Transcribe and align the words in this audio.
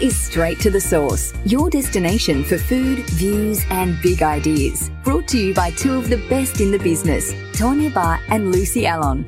Is 0.00 0.16
Straight 0.16 0.58
to 0.60 0.70
the 0.70 0.80
Source, 0.80 1.32
your 1.44 1.70
destination 1.70 2.42
for 2.44 2.58
food, 2.58 2.98
views, 3.10 3.64
and 3.70 4.00
big 4.02 4.22
ideas. 4.22 4.90
Brought 5.02 5.28
to 5.28 5.38
you 5.38 5.54
by 5.54 5.70
two 5.70 5.94
of 5.94 6.08
the 6.08 6.16
best 6.28 6.60
in 6.60 6.70
the 6.70 6.78
business, 6.78 7.32
Tawnya 7.52 7.92
Bahr 7.92 8.20
and 8.28 8.50
Lucy 8.50 8.86
Allon. 8.86 9.24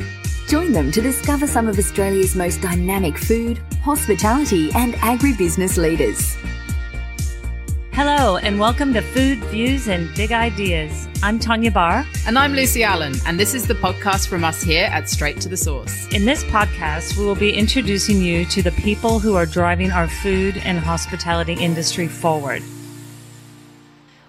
Join 0.48 0.72
them 0.72 0.90
to 0.93 1.00
discover 1.00 1.46
some 1.46 1.68
of 1.68 1.79
Australia's 1.79 2.34
most 2.34 2.61
dynamic 2.61 3.18
food, 3.18 3.58
hospitality, 3.82 4.71
and 4.75 4.94
agribusiness 4.94 5.76
leaders. 5.76 6.36
Hello, 7.96 8.36
and 8.36 8.60
welcome 8.60 8.92
to 8.92 9.00
Food, 9.00 9.38
Views, 9.44 9.88
and 9.88 10.14
Big 10.14 10.30
Ideas. 10.30 11.08
I'm 11.22 11.38
Tawnya 11.38 11.72
Bahr. 11.72 12.04
And 12.26 12.38
I'm 12.38 12.52
Lucy 12.52 12.84
Allon, 12.84 13.14
and 13.24 13.40
this 13.40 13.54
is 13.54 13.66
the 13.66 13.72
podcast 13.72 14.29
from 14.29 14.44
us 14.44 14.62
here 14.62 14.84
at 14.93 15.08
Straight 15.08 15.40
to 15.40 15.48
the 15.48 15.57
Source. 15.57 16.07
In 16.12 16.26
this 16.26 16.44
podcast, 16.44 17.16
we 17.16 17.24
will 17.24 17.35
be 17.35 17.54
introducing 17.54 18.21
you 18.21 18.44
to 18.44 18.61
the 18.62 18.72
people 18.72 19.18
who 19.18 19.35
are 19.35 19.46
driving 19.46 19.93
our 19.93 20.08
food 20.08 20.58
and 20.58 20.79
hospitality 20.79 21.54
industry 21.54 22.07
forward. 22.07 22.62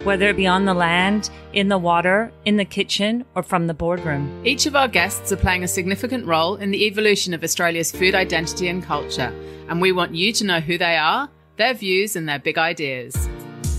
Whether 0.05 0.29
it 0.29 0.37
be 0.37 0.47
on 0.47 0.63
the 0.63 0.73
land, 0.73 1.29
in 1.51 1.67
the 1.67 1.77
water, 1.77 2.31
in 2.45 2.55
the 2.55 2.63
kitchen, 2.63 3.25
or 3.35 3.43
from 3.43 3.67
the 3.67 3.73
boardroom. 3.73 4.43
Each 4.45 4.65
of 4.65 4.77
our 4.77 4.87
guests 4.87 5.33
are 5.33 5.35
playing 5.35 5.65
a 5.65 5.67
significant 5.67 6.25
role 6.25 6.55
in 6.55 6.71
the 6.71 6.85
evolution 6.85 7.33
of 7.33 7.43
Australia's 7.43 7.91
food 7.91 8.15
identity 8.15 8.69
and 8.69 8.81
culture, 8.81 9.33
and 9.67 9.81
we 9.81 9.91
want 9.91 10.15
you 10.15 10.31
to 10.31 10.45
know 10.45 10.61
who 10.61 10.77
they 10.77 10.95
are, 10.95 11.27
their 11.57 11.73
views, 11.73 12.15
and 12.15 12.29
their 12.29 12.39
big 12.39 12.57
ideas. 12.57 13.27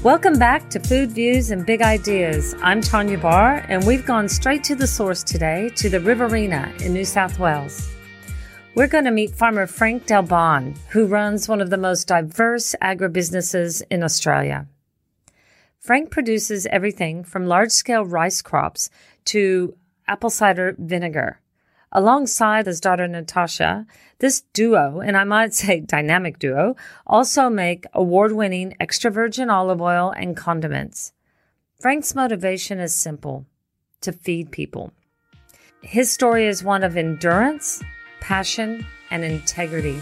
Welcome 0.05 0.39
back 0.39 0.71
to 0.71 0.79
Food 0.79 1.11
Views 1.11 1.51
and 1.51 1.67
Big 1.67 1.83
Ideas. 1.83 2.55
I'm 2.63 2.81
Tawnya 2.81 3.21
Bahr, 3.21 3.67
and 3.69 3.85
we've 3.85 4.07
gone 4.07 4.29
straight 4.29 4.63
to 4.65 4.77
the 4.77 4.87
source 4.87 5.25
today 5.25 5.71
to 5.71 5.89
the 5.91 5.99
Riverina 5.99 6.73
in 6.85 6.93
New 6.93 7.05
South 7.05 7.41
Wales. 7.41 7.93
We're 8.77 8.87
going 8.87 9.07
to 9.07 9.11
meet 9.11 9.35
farmer 9.35 9.67
Frank 9.67 10.07
Dal 10.07 10.23
Bon, 10.23 10.77
who 10.91 11.07
runs 11.07 11.49
one 11.49 11.61
of 11.61 11.71
the 11.71 11.77
most 11.77 12.07
diverse 12.07 12.77
agribusinesses 12.81 13.83
in 13.91 14.05
Australia. 14.05 14.69
Frank 15.81 16.13
produces 16.13 16.67
everything 16.67 17.25
from 17.25 17.47
large 17.47 17.73
scale 17.73 18.05
rice 18.05 18.41
crops 18.41 18.91
to 19.25 19.77
apple 20.07 20.31
cider 20.31 20.77
vinegar. 20.79 21.41
Alongside 21.93 22.67
his 22.67 22.81
daughter 22.81 23.09
Natasha, 23.09 23.87
this 24.19 24.43
duo, 24.53 25.01
and 25.01 25.17
I 25.17 25.25
might 25.25 25.55
say 25.55 25.81
dynamic 25.81 26.39
duo, 26.39 26.77
also 27.07 27.49
make 27.49 27.87
award 27.95 28.33
winning 28.33 28.75
extra 28.79 29.11
virgin 29.11 29.49
olive 29.49 29.81
oil 29.81 30.13
and 30.17 30.37
condiments. 30.37 31.13
Frank's 31.81 32.15
motivation 32.15 32.79
is 32.79 32.95
simple 32.95 33.47
to 34.01 34.13
feed 34.13 34.51
people. 34.51 34.93
His 35.83 36.11
story 36.11 36.47
is 36.47 36.63
one 36.65 36.83
of 36.83 36.97
endurance, 36.97 37.83
passion, 38.21 38.85
and 39.11 39.25
integrity. 39.25 40.01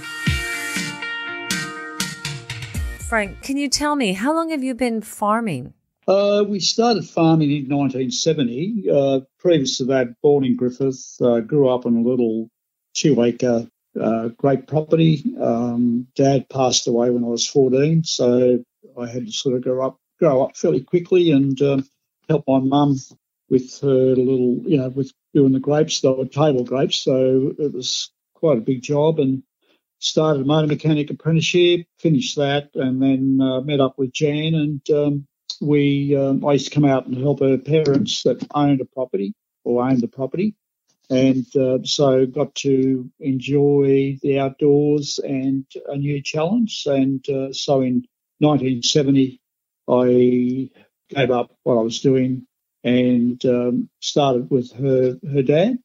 Frank, 3.08 3.40
can 3.42 3.56
you 3.56 3.68
tell 3.68 3.94
me 3.94 4.14
how 4.14 4.34
long 4.34 4.50
have 4.50 4.64
you 4.64 4.74
been 4.74 5.00
farming? 5.00 5.74
Uh, 6.06 6.44
we 6.46 6.60
started 6.60 7.04
farming 7.04 7.50
in 7.50 7.68
1970. 7.68 8.84
Uh, 8.90 9.20
previous 9.40 9.78
to 9.78 9.84
that, 9.86 10.20
born 10.22 10.44
in 10.44 10.54
Griffith, 10.54 11.16
uh, 11.20 11.40
grew 11.40 11.68
up 11.68 11.84
on 11.84 11.96
a 11.96 12.00
little 12.00 12.48
two 12.94 13.20
acre 13.22 13.66
uh, 14.00 14.28
grape 14.28 14.68
property. 14.68 15.24
Um, 15.40 16.06
Dad 16.14 16.48
passed 16.48 16.86
away 16.86 17.10
when 17.10 17.24
I 17.24 17.28
was 17.28 17.46
14, 17.48 18.04
so 18.04 18.64
I 18.98 19.06
had 19.08 19.26
to 19.26 19.32
sort 19.32 19.56
of 19.56 19.62
grow 19.62 19.84
up, 19.84 19.98
grow 20.20 20.42
up 20.42 20.56
fairly 20.56 20.82
quickly 20.82 21.32
and 21.32 21.60
um, 21.62 21.88
help 22.28 22.44
my 22.46 22.60
mum 22.60 22.96
with 23.48 23.80
her 23.80 24.14
little, 24.14 24.60
you 24.64 24.76
know, 24.76 24.88
with 24.88 25.12
doing 25.34 25.52
the 25.52 25.60
grapes, 25.60 26.02
were 26.04 26.24
table 26.26 26.62
grapes. 26.62 26.98
So 26.98 27.52
it 27.58 27.72
was 27.72 28.12
quite 28.34 28.58
a 28.58 28.62
big 28.62 28.82
job 28.82 29.18
and 29.18 29.42
started 29.98 30.42
a 30.42 30.44
motor 30.44 30.68
mechanic 30.68 31.10
apprenticeship, 31.10 31.86
finished 31.98 32.36
that, 32.36 32.70
and 32.74 33.02
then 33.02 33.40
uh, 33.40 33.60
met 33.62 33.80
up 33.80 33.98
with 33.98 34.12
Jan 34.12 34.54
and 34.54 34.90
um, 34.90 35.26
we 35.60 36.16
um, 36.16 36.44
I 36.44 36.54
used 36.54 36.68
to 36.68 36.74
come 36.74 36.84
out 36.84 37.06
and 37.06 37.16
help 37.16 37.40
her 37.40 37.58
parents 37.58 38.22
that 38.22 38.46
owned 38.54 38.80
a 38.80 38.84
property 38.84 39.34
or 39.64 39.82
owned 39.82 40.00
the 40.00 40.08
property, 40.08 40.54
and 41.10 41.46
uh, 41.56 41.78
so 41.84 42.26
got 42.26 42.54
to 42.56 43.10
enjoy 43.20 44.18
the 44.22 44.38
outdoors 44.38 45.18
and 45.18 45.64
a 45.88 45.96
new 45.96 46.22
challenge. 46.22 46.84
And 46.86 47.26
uh, 47.28 47.52
so 47.52 47.80
in 47.80 48.06
1970, 48.38 49.40
I 49.88 50.70
gave 51.08 51.30
up 51.30 51.56
what 51.62 51.78
I 51.78 51.82
was 51.82 52.00
doing 52.00 52.46
and 52.84 53.44
um, 53.44 53.88
started 54.00 54.50
with 54.50 54.72
her 54.72 55.18
her 55.32 55.42
dad. 55.42 55.78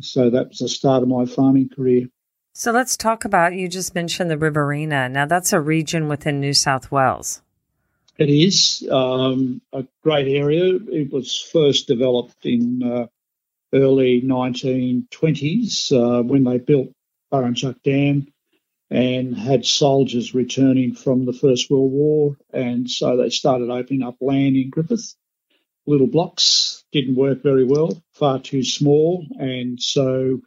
So 0.00 0.30
that 0.30 0.48
was 0.48 0.58
the 0.58 0.68
start 0.68 1.02
of 1.02 1.08
my 1.08 1.24
farming 1.24 1.70
career. 1.74 2.06
So 2.52 2.72
let's 2.72 2.96
talk 2.96 3.24
about 3.24 3.54
you 3.54 3.68
just 3.68 3.94
mentioned 3.94 4.30
the 4.30 4.38
Riverina. 4.38 5.08
Now 5.08 5.26
that's 5.26 5.52
a 5.52 5.60
region 5.60 6.08
within 6.08 6.40
New 6.40 6.54
South 6.54 6.90
Wales. 6.90 7.42
It 8.18 8.30
is 8.30 8.86
um, 8.90 9.60
a 9.74 9.86
great 10.02 10.28
area. 10.28 10.78
It 10.90 11.12
was 11.12 11.38
first 11.38 11.86
developed 11.86 12.46
in 12.46 12.82
uh, 12.82 13.06
early 13.74 14.22
1920s 14.22 15.92
uh, 15.92 16.22
when 16.22 16.44
they 16.44 16.56
built 16.58 16.92
Burrinjuck 17.30 17.82
Dam 17.82 18.28
and 18.88 19.36
had 19.36 19.66
soldiers 19.66 20.34
returning 20.34 20.94
from 20.94 21.26
the 21.26 21.34
First 21.34 21.70
World 21.70 21.92
War. 21.92 22.36
And 22.52 22.88
so 22.88 23.18
they 23.18 23.28
started 23.28 23.68
opening 23.68 24.02
up 24.02 24.16
land 24.20 24.56
in 24.56 24.70
Griffith. 24.70 25.14
Little 25.86 26.06
blocks 26.06 26.84
didn't 26.92 27.16
work 27.16 27.42
very 27.42 27.64
well, 27.64 28.02
far 28.14 28.40
too 28.40 28.64
small. 28.64 29.26
And 29.38 29.80
so 29.80 30.40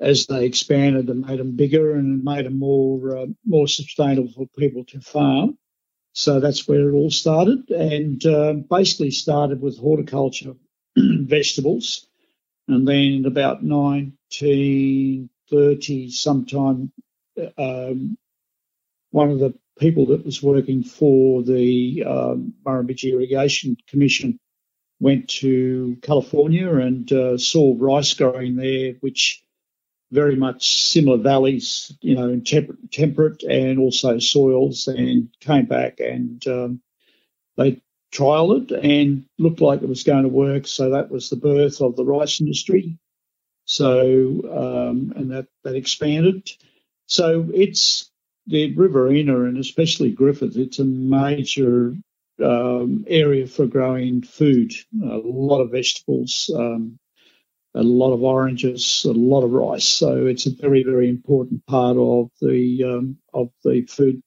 as 0.00 0.26
they 0.26 0.46
expanded 0.46 1.08
and 1.08 1.24
made 1.24 1.38
them 1.38 1.54
bigger 1.54 1.94
and 1.94 2.24
made 2.24 2.46
them 2.46 2.58
more, 2.58 3.18
uh, 3.18 3.26
more 3.46 3.68
sustainable 3.68 4.32
for 4.32 4.46
people 4.58 4.84
to 4.86 5.00
farm, 5.00 5.56
so 6.14 6.40
that's 6.40 6.66
where 6.66 6.88
it 6.88 6.94
all 6.94 7.10
started, 7.10 7.68
and 7.70 8.24
uh, 8.24 8.54
basically 8.54 9.10
started 9.10 9.60
with 9.60 9.78
horticulture, 9.78 10.54
vegetables, 10.96 12.06
and 12.68 12.88
then 12.88 12.96
in 12.96 13.26
about 13.26 13.62
1930, 13.62 16.10
sometime, 16.10 16.90
um, 17.58 18.16
one 19.10 19.30
of 19.30 19.40
the 19.40 19.52
people 19.78 20.06
that 20.06 20.24
was 20.24 20.42
working 20.42 20.82
for 20.84 21.42
the 21.42 22.02
um, 22.04 22.54
Murrumbidgee 22.64 23.12
Irrigation 23.12 23.76
Commission 23.88 24.38
went 25.00 25.28
to 25.28 25.98
California 26.00 26.72
and 26.74 27.12
uh, 27.12 27.36
saw 27.36 27.74
rice 27.76 28.14
growing 28.14 28.56
there, 28.56 28.94
which 29.00 29.43
very 30.14 30.36
much 30.36 30.82
similar 30.84 31.18
valleys, 31.18 31.92
you 32.00 32.14
know, 32.14 32.38
temperate, 32.40 32.92
temperate 32.92 33.42
and 33.42 33.78
also 33.78 34.18
soils, 34.18 34.86
and 34.86 35.28
came 35.40 35.66
back 35.66 36.00
and 36.00 36.46
um, 36.46 36.80
they 37.56 37.82
trialled 38.12 38.70
it 38.70 38.84
and 38.84 39.24
looked 39.38 39.60
like 39.60 39.82
it 39.82 39.88
was 39.88 40.04
going 40.04 40.22
to 40.22 40.28
work. 40.28 40.66
So 40.66 40.90
that 40.90 41.10
was 41.10 41.28
the 41.28 41.36
birth 41.36 41.80
of 41.80 41.96
the 41.96 42.04
rice 42.04 42.40
industry. 42.40 42.96
So 43.66 43.90
um, 44.62 45.12
and 45.16 45.30
that 45.32 45.46
that 45.64 45.74
expanded. 45.74 46.50
So 47.06 47.48
it's 47.52 48.10
the 48.46 48.74
Riverina 48.74 49.44
and 49.44 49.58
especially 49.58 50.12
Griffith. 50.12 50.56
It's 50.56 50.78
a 50.78 50.84
major 50.84 51.96
um, 52.42 53.04
area 53.08 53.46
for 53.46 53.66
growing 53.66 54.22
food. 54.22 54.72
A 55.02 55.16
lot 55.16 55.60
of 55.60 55.70
vegetables, 55.70 56.50
um, 56.54 56.98
a 57.74 57.82
lot 57.82 58.12
of 58.12 58.22
oranges, 58.22 59.04
a 59.08 59.12
lot 59.12 59.42
of 59.42 59.50
rice. 59.50 59.86
So 59.86 60.26
it's 60.26 60.46
a 60.46 60.50
very, 60.50 60.84
very 60.84 61.08
important 61.08 61.66
part 61.66 61.96
of 61.96 62.30
the 62.40 62.84
um, 62.84 63.18
of 63.32 63.50
the 63.64 63.82
food 63.86 64.22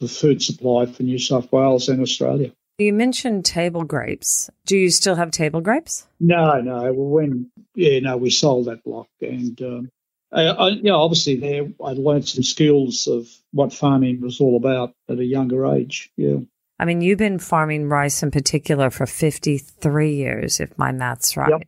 the 0.00 0.08
food 0.08 0.42
supply 0.42 0.86
for 0.86 1.02
New 1.02 1.18
South 1.18 1.50
Wales 1.52 1.88
and 1.88 2.00
Australia. 2.00 2.52
You 2.78 2.92
mentioned 2.92 3.44
table 3.44 3.84
grapes. 3.84 4.50
Do 4.66 4.76
you 4.76 4.90
still 4.90 5.14
have 5.14 5.30
table 5.30 5.60
grapes? 5.60 6.06
No, 6.20 6.60
no. 6.60 6.92
When 6.92 7.50
yeah, 7.74 8.00
no, 8.00 8.16
we 8.16 8.30
sold 8.30 8.66
that 8.66 8.84
block, 8.84 9.08
and 9.20 9.60
um, 9.62 9.90
I, 10.32 10.42
I, 10.46 10.68
you 10.70 10.82
know, 10.84 11.00
obviously 11.00 11.36
there 11.36 11.66
I 11.84 11.92
learned 11.92 12.28
some 12.28 12.42
skills 12.42 13.06
of 13.06 13.28
what 13.52 13.72
farming 13.72 14.20
was 14.20 14.40
all 14.40 14.56
about 14.56 14.92
at 15.08 15.18
a 15.18 15.24
younger 15.24 15.66
age. 15.66 16.10
Yeah. 16.16 16.38
I 16.78 16.84
mean, 16.84 17.00
you've 17.00 17.18
been 17.18 17.38
farming 17.38 17.88
rice 17.88 18.22
in 18.24 18.32
particular 18.32 18.90
for 18.90 19.06
53 19.06 20.12
years, 20.12 20.58
if 20.58 20.76
my 20.76 20.90
math's 20.90 21.36
right. 21.36 21.50
Yep. 21.50 21.62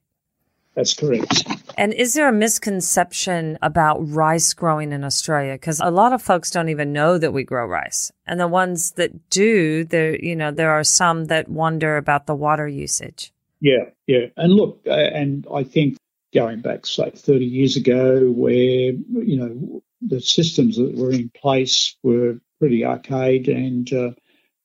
That's 0.76 0.92
correct. 0.92 1.44
And 1.78 1.94
is 1.94 2.12
there 2.12 2.28
a 2.28 2.32
misconception 2.32 3.58
about 3.62 3.96
rice 3.98 4.52
growing 4.52 4.92
in 4.92 5.04
Australia? 5.04 5.54
Because 5.54 5.80
a 5.80 5.90
lot 5.90 6.12
of 6.12 6.22
folks 6.22 6.50
don't 6.50 6.68
even 6.68 6.92
know 6.92 7.16
that 7.16 7.32
we 7.32 7.44
grow 7.44 7.66
rice, 7.66 8.12
and 8.26 8.38
the 8.38 8.46
ones 8.46 8.92
that 8.92 9.30
do, 9.30 9.84
there, 9.84 10.16
you 10.16 10.36
know, 10.36 10.50
there 10.50 10.70
are 10.70 10.84
some 10.84 11.26
that 11.26 11.48
wonder 11.48 11.96
about 11.96 12.26
the 12.26 12.34
water 12.34 12.68
usage. 12.68 13.32
Yeah, 13.60 13.90
yeah, 14.06 14.26
and 14.36 14.52
look, 14.52 14.82
uh, 14.86 14.92
and 14.92 15.46
I 15.52 15.64
think 15.64 15.96
going 16.34 16.60
back 16.60 16.84
say 16.84 17.10
30 17.10 17.44
years 17.46 17.76
ago, 17.76 18.30
where 18.30 18.92
you 18.92 19.36
know 19.38 19.82
the 20.02 20.20
systems 20.20 20.76
that 20.76 20.94
were 20.94 21.12
in 21.12 21.30
place 21.30 21.96
were 22.02 22.38
pretty 22.58 22.84
arcade, 22.84 23.48
and 23.48 23.90
uh, 23.92 24.10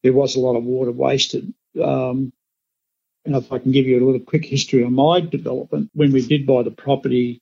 there 0.04 0.14
was 0.14 0.36
a 0.36 0.42
lot 0.42 0.58
of 0.58 0.66
water 0.66 0.92
wasted. 0.92 1.54
Um, 1.82 2.34
and 3.26 3.36
if 3.36 3.52
I 3.52 3.60
can 3.60 3.72
give 3.72 3.86
you 3.86 4.04
a 4.04 4.06
little 4.06 4.20
quick 4.20 4.46
history 4.46 4.84
on 4.84 4.94
my 4.94 5.20
development, 5.20 5.90
when 5.94 6.12
we 6.12 6.26
did 6.26 6.48
buy 6.48 6.64
the 6.64 6.72
property, 6.72 7.42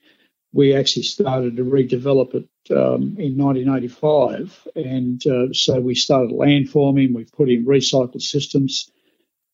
we 0.51 0.75
actually 0.75 1.03
started 1.03 1.57
to 1.57 1.63
redevelop 1.63 2.35
it 2.35 2.49
um, 2.71 3.15
in 3.17 3.37
1985. 3.37 4.67
And 4.75 5.25
uh, 5.27 5.53
so 5.53 5.79
we 5.79 5.95
started 5.95 6.31
landforming, 6.31 7.13
we 7.13 7.25
put 7.25 7.49
in 7.49 7.65
recycled 7.65 8.21
systems, 8.21 8.91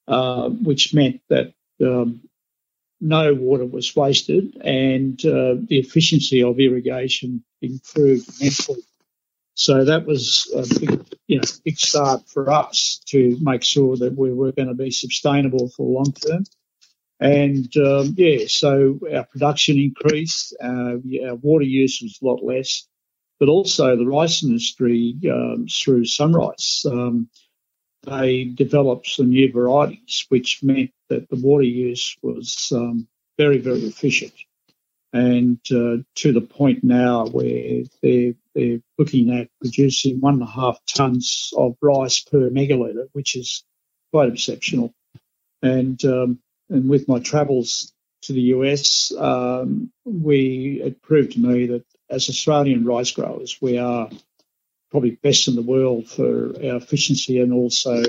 uh, 0.08 0.50
which 0.50 0.94
meant 0.94 1.22
that 1.30 1.54
um, 1.84 2.22
no 3.02 3.34
water 3.34 3.66
was 3.66 3.96
wasted 3.96 4.56
and 4.64 5.20
uh, 5.26 5.56
the 5.68 5.80
efficiency 5.80 6.42
of 6.42 6.60
irrigation 6.60 7.44
improved 7.62 8.30
immensely. 8.40 8.82
So 9.54 9.86
that 9.86 10.06
was 10.06 10.52
a 10.56 10.80
big, 10.80 11.05
you 11.28 11.38
know, 11.38 11.44
big 11.64 11.78
start 11.78 12.28
for 12.28 12.52
us 12.52 13.02
to 13.08 13.38
make 13.42 13.64
sure 13.64 13.98
that 13.98 14.18
we 14.18 14.32
were 14.34 14.52
going 14.52 14.68
to 14.68 14.76
be 14.76 14.92
sustainable 14.92 15.70
for 15.70 15.88
long 15.88 16.12
term. 16.14 16.44
And 17.20 17.76
um, 17.78 18.14
yeah, 18.18 18.46
so 18.48 19.00
our 19.14 19.24
production 19.24 19.78
increased, 19.78 20.56
uh, 20.62 20.98
our 21.26 21.36
water 21.36 21.66
use 21.66 22.00
was 22.02 22.20
a 22.22 22.26
lot 22.26 22.44
less, 22.44 22.88
but 23.40 23.50
also 23.50 23.96
the 23.96 24.06
rice 24.06 24.44
industry 24.44 25.16
um, 25.32 25.68
through 25.68 26.04
SunRice, 26.04 26.86
um, 26.86 27.30
they 28.04 28.46
developed 28.46 29.08
some 29.08 29.30
new 29.30 29.52
varieties, 29.52 30.26
which 30.30 30.62
meant 30.62 30.92
that 31.10 31.30
the 31.30 31.38
water 31.38 31.64
use 31.64 32.16
was 32.22 32.72
um, 32.76 33.08
very, 33.38 33.58
very 33.58 33.80
efficient. 33.80 34.34
And 35.16 35.62
uh, 35.72 36.04
to 36.16 36.34
the 36.34 36.42
point 36.42 36.84
now 36.84 37.28
where 37.28 37.84
they're, 38.04 38.34
they're 38.54 38.82
looking 38.98 39.34
at 39.34 39.48
producing 39.62 40.20
one 40.20 40.34
and 40.34 40.44
a 40.44 40.46
half 40.46 40.78
tonnes 40.86 41.54
of 41.58 41.78
rice 41.82 42.20
per 42.20 42.50
megalitre, 42.50 43.08
which 43.14 43.38
is 43.38 43.64
quite 44.12 44.34
exceptional. 44.34 44.94
And 45.62 46.04
um, 46.04 46.40
and 46.70 46.90
with 46.90 47.08
my 47.08 47.20
travels 47.20 47.94
to 48.24 48.34
the 48.34 48.42
US, 48.58 49.14
um, 49.18 49.90
we 50.04 50.82
it 50.84 51.02
proved 51.02 51.32
to 51.34 51.40
me 51.40 51.68
that 51.68 51.86
as 52.10 52.28
Australian 52.28 52.84
rice 52.84 53.12
growers, 53.12 53.58
we 53.62 53.78
are 53.78 54.10
probably 54.92 55.12
best 55.12 55.48
in 55.48 55.56
the 55.56 55.62
world 55.62 56.10
for 56.10 56.58
our 56.58 56.76
efficiency 56.76 57.40
and 57.40 57.54
also 57.54 58.04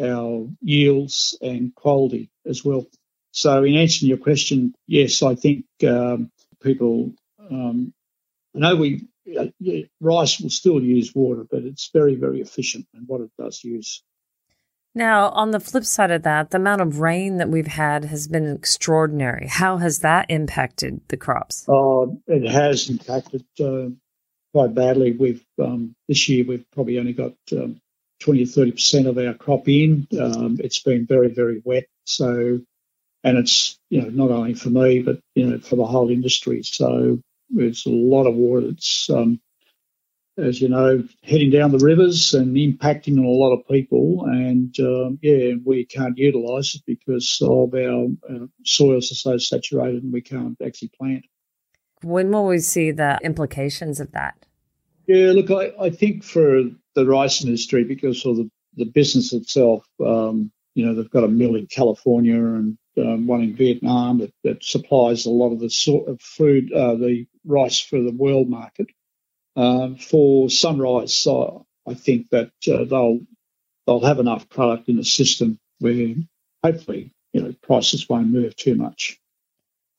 our 0.00 0.48
yields 0.62 1.36
and 1.42 1.74
quality 1.74 2.30
as 2.46 2.64
well. 2.64 2.86
So, 3.32 3.64
in 3.64 3.74
answering 3.74 4.10
your 4.10 4.18
question, 4.18 4.74
yes, 4.86 5.22
I 5.22 5.34
think 5.34 5.64
um, 5.86 6.30
people. 6.62 7.12
Um, 7.50 7.92
I 8.54 8.58
know 8.58 8.76
we 8.76 9.08
uh, 9.38 9.46
yeah, 9.58 9.82
rice 10.00 10.40
will 10.40 10.50
still 10.50 10.82
use 10.82 11.14
water, 11.14 11.46
but 11.50 11.62
it's 11.62 11.90
very, 11.92 12.14
very 12.14 12.40
efficient 12.40 12.86
in 12.94 13.02
what 13.06 13.20
it 13.20 13.30
does 13.38 13.62
use. 13.62 14.02
Now, 14.94 15.30
on 15.30 15.52
the 15.52 15.60
flip 15.60 15.84
side 15.84 16.10
of 16.10 16.22
that, 16.24 16.50
the 16.50 16.58
amount 16.58 16.82
of 16.82 17.00
rain 17.00 17.38
that 17.38 17.48
we've 17.48 17.66
had 17.66 18.04
has 18.04 18.28
been 18.28 18.46
extraordinary. 18.46 19.46
How 19.46 19.78
has 19.78 20.00
that 20.00 20.26
impacted 20.28 21.00
the 21.08 21.16
crops? 21.16 21.64
Oh, 21.66 22.20
it 22.26 22.50
has 22.50 22.90
impacted 22.90 23.44
uh, 23.58 23.88
quite 24.52 24.74
badly. 24.74 25.12
We've 25.12 25.44
um, 25.58 25.94
this 26.08 26.28
year 26.28 26.44
we've 26.46 26.70
probably 26.72 26.98
only 26.98 27.14
got 27.14 27.32
um, 27.52 27.80
20 28.20 28.42
or 28.42 28.46
30 28.46 28.72
percent 28.72 29.06
of 29.06 29.16
our 29.16 29.32
crop 29.32 29.66
in. 29.66 30.06
Um, 30.20 30.58
it's 30.62 30.80
been 30.80 31.06
very, 31.06 31.28
very 31.28 31.62
wet, 31.64 31.86
so 32.04 32.60
and 33.24 33.38
it's 33.38 33.78
you 33.90 34.02
know 34.02 34.08
not 34.08 34.30
only 34.30 34.54
for 34.54 34.70
me 34.70 35.00
but 35.02 35.20
you 35.34 35.46
know 35.46 35.58
for 35.58 35.76
the 35.76 35.86
whole 35.86 36.10
industry. 36.10 36.62
So 36.62 37.20
it's 37.54 37.86
a 37.86 37.90
lot 37.90 38.26
of 38.26 38.34
water 38.34 38.68
that's 38.68 39.10
um, 39.10 39.40
as 40.38 40.60
you 40.60 40.68
know, 40.68 41.06
heading 41.22 41.50
down 41.50 41.72
the 41.72 41.78
rivers 41.78 42.32
and 42.34 42.56
impacting 42.56 43.18
on 43.18 43.24
a 43.24 43.28
lot 43.28 43.52
of 43.52 43.66
people. 43.68 44.24
And 44.24 44.74
um, 44.80 45.18
yeah, 45.22 45.54
we 45.64 45.84
can't 45.84 46.16
utilise 46.16 46.74
it 46.74 46.82
because 46.86 47.38
of 47.42 47.74
our 47.74 48.06
uh, 48.28 48.46
soils 48.64 49.12
are 49.12 49.16
so 49.16 49.38
saturated 49.38 50.02
and 50.02 50.12
we 50.12 50.22
can't 50.22 50.56
actually 50.64 50.90
plant. 50.98 51.24
When 52.02 52.30
will 52.30 52.46
we 52.46 52.58
see 52.58 52.90
the 52.90 53.18
implications 53.22 54.00
of 54.00 54.12
that? 54.12 54.34
Yeah, 55.06 55.32
look, 55.32 55.50
I, 55.50 55.72
I 55.80 55.90
think 55.90 56.24
for 56.24 56.62
the 56.94 57.06
rice 57.06 57.44
industry, 57.44 57.84
because 57.84 58.24
of 58.24 58.36
the, 58.36 58.50
the 58.76 58.86
business 58.86 59.32
itself, 59.32 59.84
um, 60.04 60.50
you 60.74 60.86
know, 60.86 60.94
they've 60.94 61.10
got 61.10 61.24
a 61.24 61.28
mill 61.28 61.54
in 61.54 61.66
California 61.66 62.36
and 62.36 62.78
um, 62.96 63.26
one 63.26 63.42
in 63.42 63.54
Vietnam 63.54 64.18
that, 64.18 64.32
that, 64.44 64.64
supplies 64.64 65.26
a 65.26 65.30
lot 65.30 65.52
of 65.52 65.60
the 65.60 65.70
sort 65.70 66.08
of 66.08 66.20
food, 66.20 66.72
uh, 66.72 66.94
the 66.94 67.26
rice 67.44 67.80
for 67.80 68.00
the 68.00 68.12
world 68.12 68.48
market. 68.48 68.88
Um, 69.56 69.96
for 69.96 70.48
SunRice, 70.48 71.26
uh, 71.26 71.62
I 71.88 71.94
think 71.94 72.30
that 72.30 72.52
uh, 72.68 72.84
they'll 72.84 73.20
they'll 73.86 74.00
have 74.00 74.18
enough 74.18 74.48
product 74.48 74.88
in 74.88 74.96
the 74.96 75.04
system 75.04 75.58
where 75.78 76.14
hopefully 76.64 77.12
you 77.32 77.42
know 77.42 77.54
prices 77.62 78.08
won't 78.08 78.28
move 78.28 78.56
too 78.56 78.76
much. 78.76 79.18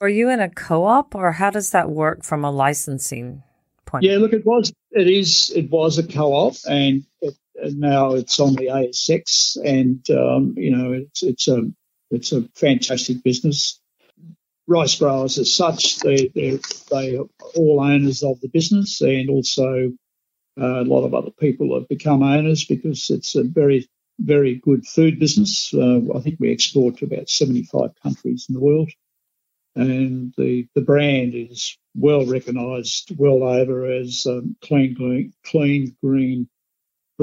Are 0.01 0.09
you 0.09 0.29
in 0.29 0.39
a 0.39 0.49
co-op, 0.49 1.13
or 1.15 1.31
how 1.33 1.49
does 1.49 1.69
that 1.69 1.89
work 1.89 2.23
from 2.23 2.43
a 2.43 2.51
licensing 2.51 3.43
point? 3.85 4.03
Yeah, 4.03 4.17
look, 4.17 4.33
it 4.33 4.45
was 4.45 4.73
it 4.91 5.07
is 5.07 5.51
it 5.55 5.69
was 5.69 5.99
a 5.99 6.07
co-op, 6.07 6.55
and, 6.67 7.03
it, 7.21 7.35
and 7.35 7.35
now 7.55 8.13
it's 8.13 8.39
on 8.39 8.55
the 8.55 8.67
ASX, 8.67 9.57
and 9.63 10.07
um, 10.09 10.55
you 10.57 10.75
know 10.75 10.93
it's 10.93 11.23
it's 11.23 11.47
a 11.47 11.63
it's 12.11 12.31
a 12.31 12.43
fantastic 12.55 13.23
business 13.23 13.79
rice 14.67 14.97
growers 14.97 15.37
as 15.37 15.53
such, 15.53 15.97
they, 15.99 16.31
they 16.33 17.17
are 17.17 17.25
all 17.55 17.81
owners 17.81 18.23
of 18.23 18.39
the 18.41 18.47
business 18.47 19.01
and 19.01 19.29
also 19.29 19.91
uh, 20.59 20.81
a 20.81 20.85
lot 20.85 21.05
of 21.05 21.13
other 21.13 21.31
people 21.31 21.77
have 21.77 21.87
become 21.87 22.23
owners 22.23 22.65
because 22.65 23.09
it's 23.09 23.35
a 23.35 23.43
very, 23.43 23.87
very 24.19 24.55
good 24.55 24.85
food 24.85 25.19
business. 25.19 25.73
Uh, 25.73 25.99
I 26.15 26.21
think 26.21 26.39
we 26.39 26.51
export 26.51 26.97
to 26.97 27.05
about 27.05 27.29
75 27.29 27.91
countries 28.01 28.45
in 28.47 28.55
the 28.55 28.61
world. 28.61 28.91
And 29.75 30.33
the, 30.37 30.67
the 30.75 30.81
brand 30.81 31.33
is 31.33 31.75
well 31.95 32.25
recognised 32.25 33.11
well 33.17 33.43
over 33.43 33.91
as 33.91 34.25
um, 34.27 34.55
clean, 34.61 34.93
green, 34.93 35.33
clean, 35.43 35.95
green 36.03 36.47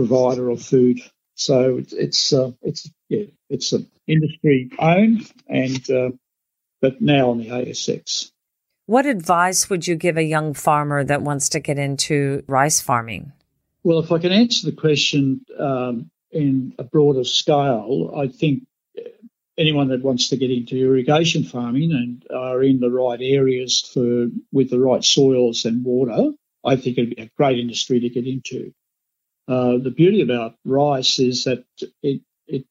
provider 0.07 0.49
of 0.49 0.63
food. 0.63 1.01
So 1.35 1.77
it's 1.79 1.93
it's 1.93 2.33
uh, 2.33 2.53
it's 2.63 2.91
yeah 3.09 3.25
it's 3.49 3.73
an 3.73 3.87
industry 4.07 4.71
owned 4.79 5.31
and 5.49 5.91
uh, 5.91 6.11
but 6.81 7.01
now 7.01 7.31
on 7.31 7.39
the 7.39 7.49
ASX. 7.49 8.31
What 8.87 9.07
advice 9.07 9.71
would 9.71 9.87
you 9.87 9.95
give 9.95 10.17
a 10.17 10.25
young 10.25 10.55
farmer 10.55 11.05
that 11.05 11.23
wants 11.23 11.51
to 11.51 11.61
get 11.61 11.79
into 11.79 12.43
rice 12.47 12.81
farming? 12.81 13.33
Well, 13.85 14.01
if 14.01 14.11
I 14.11 14.19
can 14.19 14.33
answer 14.33 14.71
the 14.71 14.77
question 14.77 15.45
um, 15.59 16.11
in 16.33 16.75
a 16.79 16.85
broader 16.85 17.25
scale, 17.25 18.13
I 18.17 18.27
think 18.27 18.65
anyone 19.57 19.89
that 19.89 20.03
wants 20.03 20.29
to 20.31 20.37
get 20.37 20.51
into 20.51 20.77
irrigation 20.77 21.45
farming 21.45 21.93
and 21.93 22.27
are 22.35 22.63
in 22.63 22.81
the 22.81 22.91
right 22.91 23.21
areas 23.23 23.89
for 23.95 24.27
with 24.51 24.71
the 24.71 24.81
right 24.81 25.05
soils 25.05 25.65
and 25.65 25.85
water, 25.85 26.33
I 26.65 26.77
think 26.77 26.99
it'd 26.99 27.17
be 27.17 27.23
a 27.23 27.31
great 27.37 27.59
industry 27.59 28.01
to 28.01 28.09
get 28.09 28.27
into. 28.27 28.73
Uh, 29.51 29.79
the 29.79 29.91
beauty 29.91 30.23
about 30.23 30.55
rice 30.65 31.19
is 31.19 31.43
that 31.43 31.65
it, 32.05 32.21
it 32.47 32.65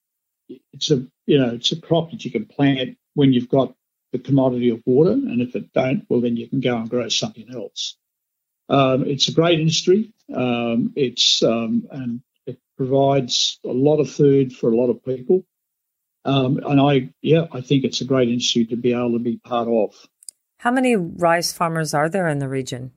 it's 0.48 0.89
a 0.91 1.05
you 1.25 1.38
know 1.38 1.50
it's 1.55 1.74
a 1.74 1.81
crop 1.81 2.09
that 2.09 2.24
you 2.24 2.31
can 2.31 2.45
plant 2.45 2.98
when 3.15 3.33
you've 3.33 3.50
got 3.50 3.75
the 4.13 4.19
commodity 4.19 4.69
of 4.69 4.81
water, 4.86 5.12
and 5.12 5.41
if 5.41 5.57
it 5.57 5.74
don't, 5.74 6.05
well, 6.07 6.21
then 6.21 6.38
you 6.38 6.48
can 6.48 6.62
go 6.62 6.77
and 6.77 6.89
grow 6.89 7.09
something 7.09 7.48
else. 7.53 7.98
Um, 8.69 9.03
it's 9.05 9.27
a 9.27 9.33
great 9.33 9.59
industry. 9.59 10.13
Um, 10.33 10.93
it's 10.95 11.43
um, 11.43 11.86
and 11.91 12.21
it 12.45 12.57
provides 12.77 13.59
a 13.65 13.74
lot 13.74 14.00
of 14.00 14.09
food 14.09 14.53
for 14.53 14.71
a 14.71 14.75
lot 14.75 14.89
of 14.89 15.03
people. 15.03 15.43
Um, 16.24 16.62
and 16.65 16.79
I, 16.79 17.09
yeah, 17.21 17.48
I 17.51 17.59
think 17.59 17.83
it's 17.83 18.00
a 18.00 18.05
great 18.05 18.29
industry 18.29 18.65
to 18.67 18.77
be 18.77 18.93
able 18.93 19.13
to 19.13 19.19
be 19.19 19.38
part 19.38 19.67
of. 19.67 20.07
How 20.59 20.71
many 20.71 20.95
rice 20.95 21.51
farmers 21.51 21.93
are 21.93 22.07
there 22.07 22.29
in 22.29 22.39
the 22.39 22.48
region? 22.48 22.91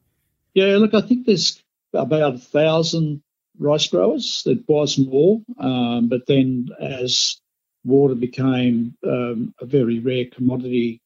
Yeah, 0.55 0.77
look, 0.77 0.95
I 0.95 1.01
think 1.01 1.27
there's 1.27 1.61
about 1.93 2.35
a 2.35 2.39
thousand 2.39 3.23
rice 3.63 3.89
growers. 3.89 4.43
It 4.47 4.69
was 4.69 4.99
more, 4.99 5.41
um, 5.59 6.09
but 6.09 6.27
then 6.27 6.69
as 6.81 7.41
water 7.85 8.15
became 8.15 8.95
um, 9.05 9.55
a 9.61 9.67
very 9.67 9.99
rare 9.99 10.27
commodity 10.27 11.03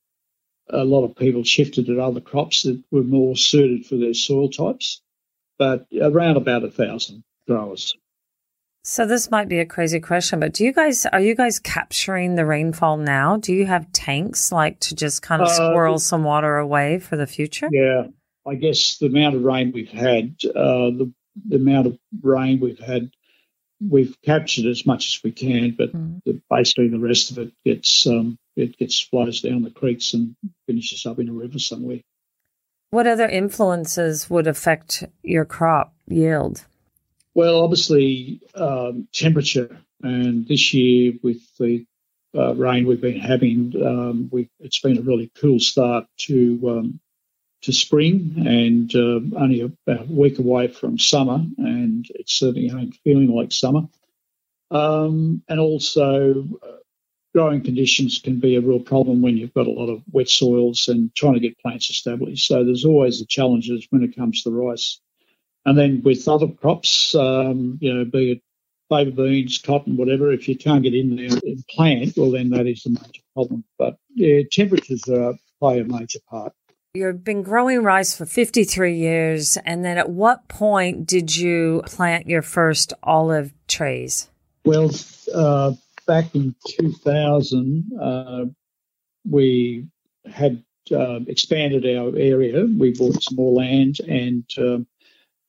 a 0.70 0.84
lot 0.84 1.04
of 1.04 1.16
people 1.16 1.44
shifted 1.44 1.86
to 1.86 2.00
other 2.00 2.20
crops 2.20 2.64
that 2.64 2.82
were 2.90 3.02
more 3.02 3.36
suited 3.36 3.86
for 3.86 3.96
their 3.96 4.14
soil 4.14 4.48
types, 4.48 5.00
but 5.58 5.86
around 6.00 6.36
about 6.36 6.64
a 6.64 6.70
thousand 6.70 7.22
growers. 7.46 7.96
So 8.82 9.04
this 9.04 9.30
might 9.30 9.48
be 9.48 9.58
a 9.58 9.66
crazy 9.66 9.98
question, 9.98 10.38
but 10.38 10.52
do 10.52 10.64
you 10.64 10.72
guys 10.72 11.06
are 11.06 11.20
you 11.20 11.34
guys 11.34 11.58
capturing 11.58 12.36
the 12.36 12.46
rainfall 12.46 12.98
now? 12.98 13.36
Do 13.36 13.52
you 13.52 13.66
have 13.66 13.90
tanks 13.92 14.52
like 14.52 14.78
to 14.80 14.94
just 14.94 15.22
kind 15.22 15.42
of 15.42 15.48
uh, 15.48 15.98
some 15.98 16.22
water 16.22 16.56
away 16.56 17.00
for 17.00 17.16
the 17.16 17.26
future? 17.26 17.68
Yeah, 17.72 18.06
I 18.46 18.54
guess 18.54 18.98
the 18.98 19.06
amount 19.06 19.34
of 19.34 19.42
rain 19.42 19.72
we've 19.74 19.88
had, 19.88 20.36
uh, 20.44 20.90
the 20.94 21.12
the 21.48 21.56
amount 21.56 21.86
of 21.86 21.98
rain 22.22 22.60
we've 22.60 22.78
had, 22.78 23.10
we've 23.80 24.16
captured 24.22 24.66
as 24.66 24.86
much 24.86 25.06
as 25.08 25.22
we 25.22 25.32
can, 25.32 25.72
but 25.72 25.92
mm. 25.92 26.20
the, 26.24 26.40
basically 26.50 26.88
the 26.88 26.98
rest 26.98 27.30
of 27.30 27.38
it 27.38 27.52
gets 27.64 28.06
um, 28.06 28.38
it 28.56 28.76
gets 28.78 29.00
flows 29.00 29.42
down 29.42 29.62
the 29.62 29.70
creeks 29.70 30.14
and 30.14 30.34
finishes 30.66 31.04
up 31.04 31.18
in 31.18 31.28
a 31.28 31.32
river 31.32 31.58
somewhere. 31.58 32.00
What 32.90 33.06
other 33.06 33.28
influences 33.28 34.30
would 34.30 34.46
affect 34.46 35.04
your 35.22 35.44
crop 35.44 35.92
yield? 36.06 36.64
Well, 37.34 37.62
obviously 37.62 38.40
um, 38.54 39.08
temperature, 39.12 39.76
and 40.02 40.46
this 40.48 40.72
year 40.72 41.12
with 41.22 41.42
the 41.58 41.84
uh, 42.34 42.54
rain 42.54 42.86
we've 42.86 43.00
been 43.00 43.20
having, 43.20 43.74
um, 43.84 44.28
we, 44.32 44.48
it's 44.60 44.78
been 44.78 44.98
a 44.98 45.02
really 45.02 45.30
cool 45.38 45.60
start 45.60 46.06
to 46.18 46.60
um, 46.70 47.00
to 47.66 47.72
spring 47.72 48.34
and 48.46 48.94
uh, 48.94 49.36
only 49.36 49.60
about 49.60 50.08
a 50.08 50.12
week 50.12 50.38
away 50.38 50.68
from 50.68 50.98
summer, 50.98 51.44
and 51.58 52.06
it 52.14 52.30
certainly 52.30 52.70
ain't 52.70 52.94
feeling 53.02 53.28
like 53.28 53.50
summer. 53.50 53.82
Um, 54.70 55.42
and 55.48 55.58
also, 55.58 56.44
uh, 56.62 56.76
growing 57.34 57.64
conditions 57.64 58.20
can 58.22 58.38
be 58.38 58.54
a 58.54 58.60
real 58.60 58.78
problem 58.78 59.20
when 59.20 59.36
you've 59.36 59.52
got 59.52 59.66
a 59.66 59.70
lot 59.70 59.90
of 59.90 60.02
wet 60.12 60.28
soils 60.28 60.86
and 60.86 61.12
trying 61.16 61.34
to 61.34 61.40
get 61.40 61.58
plants 61.58 61.90
established. 61.90 62.46
So 62.46 62.64
there's 62.64 62.84
always 62.84 63.18
the 63.18 63.26
challenges 63.26 63.84
when 63.90 64.04
it 64.04 64.14
comes 64.14 64.44
to 64.44 64.50
rice. 64.50 65.00
And 65.64 65.76
then 65.76 66.02
with 66.04 66.28
other 66.28 66.46
crops, 66.46 67.16
um, 67.16 67.78
you 67.80 67.92
know, 67.92 68.04
be 68.04 68.32
it 68.32 68.42
fava 68.88 69.10
beans, 69.10 69.58
cotton, 69.58 69.96
whatever, 69.96 70.30
if 70.30 70.48
you 70.48 70.56
can't 70.56 70.84
get 70.84 70.94
in 70.94 71.16
there 71.16 71.36
and 71.42 71.66
plant, 71.68 72.16
well, 72.16 72.30
then 72.30 72.50
that 72.50 72.68
is 72.68 72.86
a 72.86 72.90
major 72.90 73.22
problem. 73.34 73.64
But 73.76 73.96
yeah, 74.14 74.42
temperatures 74.52 75.02
play 75.58 75.80
a 75.80 75.84
major 75.84 76.20
part. 76.30 76.52
You've 76.96 77.22
been 77.22 77.42
growing 77.42 77.82
rice 77.82 78.16
for 78.16 78.24
53 78.24 78.94
years. 78.94 79.58
And 79.66 79.84
then 79.84 79.98
at 79.98 80.08
what 80.08 80.48
point 80.48 81.06
did 81.06 81.36
you 81.36 81.82
plant 81.84 82.26
your 82.26 82.40
first 82.40 82.94
olive 83.02 83.52
trees? 83.68 84.30
Well, 84.64 84.90
uh, 85.34 85.72
back 86.06 86.34
in 86.34 86.54
2000, 86.66 87.92
uh, 88.00 88.44
we 89.28 89.88
had 90.24 90.64
uh, 90.90 91.20
expanded 91.26 91.84
our 91.84 92.16
area. 92.16 92.64
We 92.64 92.92
bought 92.92 93.22
some 93.22 93.36
more 93.36 93.52
land, 93.52 94.00
and 94.00 94.44
um, 94.58 94.86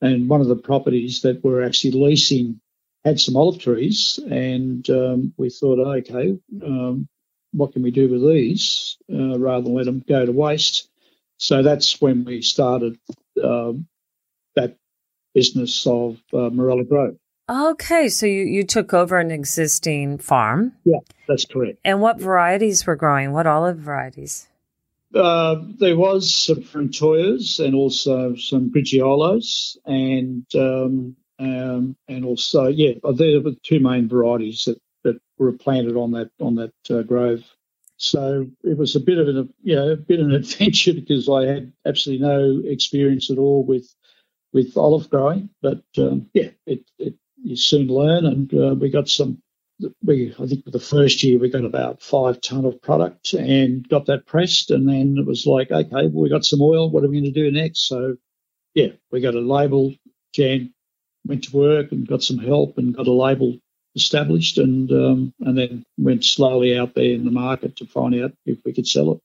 and 0.01 0.27
one 0.27 0.41
of 0.41 0.47
the 0.47 0.55
properties 0.55 1.21
that 1.21 1.43
we're 1.43 1.63
actually 1.63 1.91
leasing 1.91 2.59
had 3.05 3.19
some 3.19 3.37
olive 3.37 3.59
trees, 3.59 4.19
and 4.29 4.87
um, 4.89 5.33
we 5.37 5.49
thought, 5.49 5.79
okay, 5.79 6.37
um, 6.63 7.07
what 7.53 7.73
can 7.73 7.81
we 7.81 7.91
do 7.91 8.09
with 8.09 8.21
these 8.21 8.97
uh, 9.11 9.39
rather 9.39 9.63
than 9.63 9.75
let 9.75 9.85
them 9.85 10.03
go 10.07 10.25
to 10.25 10.31
waste? 10.31 10.89
So 11.37 11.63
that's 11.63 12.01
when 12.01 12.25
we 12.25 12.41
started 12.41 12.99
um, 13.43 13.87
that 14.55 14.77
business 15.33 15.85
of 15.85 16.17
uh, 16.33 16.49
Morella 16.49 16.83
Grove. 16.83 17.17
Okay, 17.49 18.09
so 18.09 18.25
you, 18.25 18.43
you 18.43 18.63
took 18.63 18.93
over 18.93 19.17
an 19.19 19.31
existing 19.31 20.17
farm. 20.17 20.73
Yeah, 20.83 20.99
that's 21.27 21.45
correct. 21.45 21.79
And 21.85 22.01
what 22.01 22.19
varieties 22.19 22.85
were 22.85 22.97
growing? 22.97 23.31
What 23.31 23.47
olive 23.47 23.77
varieties? 23.77 24.47
Uh, 25.15 25.55
there 25.79 25.95
was 25.95 26.33
some 26.33 26.61
Frantoios 26.63 27.63
and 27.63 27.73
also 27.73 28.35
some 28.35 28.69
Grigiolos 28.71 29.77
and 29.85 30.45
um, 30.55 31.15
um, 31.39 31.95
and 32.09 32.25
also 32.25 32.67
yeah, 32.67 32.93
there 33.13 33.39
were 33.39 33.51
two 33.63 33.79
main 33.79 34.09
varieties 34.09 34.65
that, 34.65 34.81
that 35.03 35.21
were 35.37 35.53
planted 35.53 35.95
on 35.95 36.11
that 36.11 36.31
on 36.41 36.55
that 36.55 36.73
uh, 36.89 37.03
grove. 37.03 37.43
So 37.97 38.47
it 38.63 38.77
was 38.77 38.95
a 38.95 38.99
bit 38.99 39.17
of 39.17 39.27
an 39.27 39.53
you 39.63 39.75
know 39.75 39.91
a 39.91 39.97
bit 39.97 40.19
of 40.19 40.27
an 40.27 40.35
adventure 40.35 40.93
because 40.93 41.27
I 41.29 41.45
had 41.45 41.73
absolutely 41.85 42.25
no 42.25 42.61
experience 42.65 43.29
at 43.29 43.37
all 43.37 43.63
with 43.63 43.93
with 44.53 44.77
olive 44.77 45.09
growing, 45.09 45.49
but 45.61 45.83
um, 45.97 46.29
yeah, 46.33 46.49
it, 46.65 46.89
it 46.97 47.15
you 47.43 47.55
soon 47.55 47.87
learn. 47.87 48.25
And 48.25 48.53
uh, 48.53 48.75
we 48.75 48.89
got 48.89 49.09
some. 49.09 49.41
We 50.03 50.33
I 50.39 50.47
think 50.47 50.65
for 50.65 50.71
the 50.71 50.79
first 50.79 51.23
year 51.23 51.37
we 51.37 51.49
got 51.49 51.65
about 51.65 52.01
five 52.01 52.41
ton 52.41 52.65
of 52.65 52.81
product 52.81 53.33
and 53.33 53.87
got 53.87 54.07
that 54.07 54.25
pressed, 54.25 54.71
and 54.71 54.87
then 54.87 55.17
it 55.19 55.25
was 55.25 55.45
like, 55.45 55.71
okay, 55.71 56.07
well, 56.07 56.23
we 56.23 56.29
got 56.29 56.45
some 56.45 56.61
oil. 56.61 56.89
What 56.89 57.03
are 57.03 57.07
we 57.09 57.21
going 57.21 57.31
to 57.33 57.39
do 57.43 57.51
next? 57.51 57.87
So, 57.87 58.15
yeah, 58.73 58.89
we 59.11 59.21
got 59.21 59.35
a 59.35 59.39
label. 59.39 59.93
Jan 60.33 60.73
went 61.25 61.43
to 61.45 61.55
work 61.57 61.91
and 61.91 62.07
got 62.07 62.23
some 62.23 62.37
help 62.37 62.77
and 62.77 62.95
got 62.95 63.07
a 63.07 63.11
label 63.11 63.57
established, 63.97 64.57
and 64.57 64.91
um, 64.91 65.33
and 65.41 65.57
then 65.57 65.85
went 65.97 66.23
slowly 66.23 66.77
out 66.77 66.93
there 66.95 67.11
in 67.11 67.25
the 67.25 67.31
market 67.31 67.75
to 67.77 67.85
find 67.85 68.15
out 68.15 68.31
if 68.45 68.57
we 68.63 68.73
could 68.73 68.87
sell 68.87 69.11
it. 69.11 69.21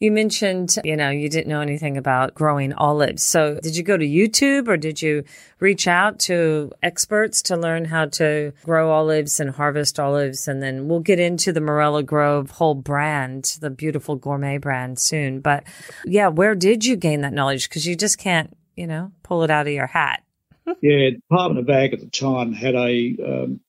You 0.00 0.10
mentioned, 0.10 0.76
you 0.84 0.96
know, 0.96 1.10
you 1.10 1.28
didn't 1.28 1.46
know 1.46 1.60
anything 1.60 1.96
about 1.96 2.34
growing 2.34 2.72
olives. 2.74 3.22
So 3.22 3.58
did 3.62 3.76
you 3.76 3.84
go 3.84 3.96
to 3.96 4.04
YouTube 4.04 4.66
or 4.66 4.76
did 4.76 5.00
you 5.00 5.22
reach 5.60 5.86
out 5.86 6.18
to 6.20 6.72
experts 6.82 7.40
to 7.42 7.56
learn 7.56 7.84
how 7.84 8.06
to 8.06 8.52
grow 8.64 8.90
olives 8.90 9.38
and 9.38 9.50
harvest 9.50 10.00
olives? 10.00 10.48
And 10.48 10.60
then 10.62 10.88
we'll 10.88 11.00
get 11.00 11.20
into 11.20 11.52
the 11.52 11.60
Morella 11.60 12.02
Grove 12.02 12.50
whole 12.50 12.74
brand, 12.74 13.56
the 13.60 13.70
beautiful 13.70 14.16
gourmet 14.16 14.58
brand 14.58 14.98
soon. 14.98 15.40
But 15.40 15.62
yeah, 16.04 16.26
where 16.26 16.56
did 16.56 16.84
you 16.84 16.96
gain 16.96 17.20
that 17.20 17.32
knowledge? 17.32 17.68
Because 17.68 17.86
you 17.86 17.94
just 17.94 18.18
can't, 18.18 18.54
you 18.76 18.88
know, 18.88 19.12
pull 19.22 19.44
it 19.44 19.50
out 19.50 19.68
of 19.68 19.72
your 19.72 19.86
hat. 19.86 20.24
yeah, 20.82 21.10
Department 21.10 21.60
of 21.60 21.74
Ag 21.74 21.94
at 21.94 22.00
the 22.00 22.10
time 22.10 22.52
had 22.52 22.74
a 22.74 23.16
um, 23.24 23.60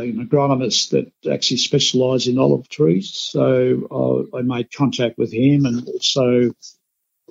an 0.00 0.26
agronomist 0.26 0.90
that 0.90 1.12
actually 1.30 1.58
specialised 1.58 2.26
in 2.26 2.38
olive 2.38 2.68
trees. 2.68 3.10
So 3.12 4.28
uh, 4.32 4.36
I 4.36 4.42
made 4.42 4.72
contact 4.72 5.18
with 5.18 5.32
him, 5.32 5.66
and 5.66 5.86
also 5.86 6.52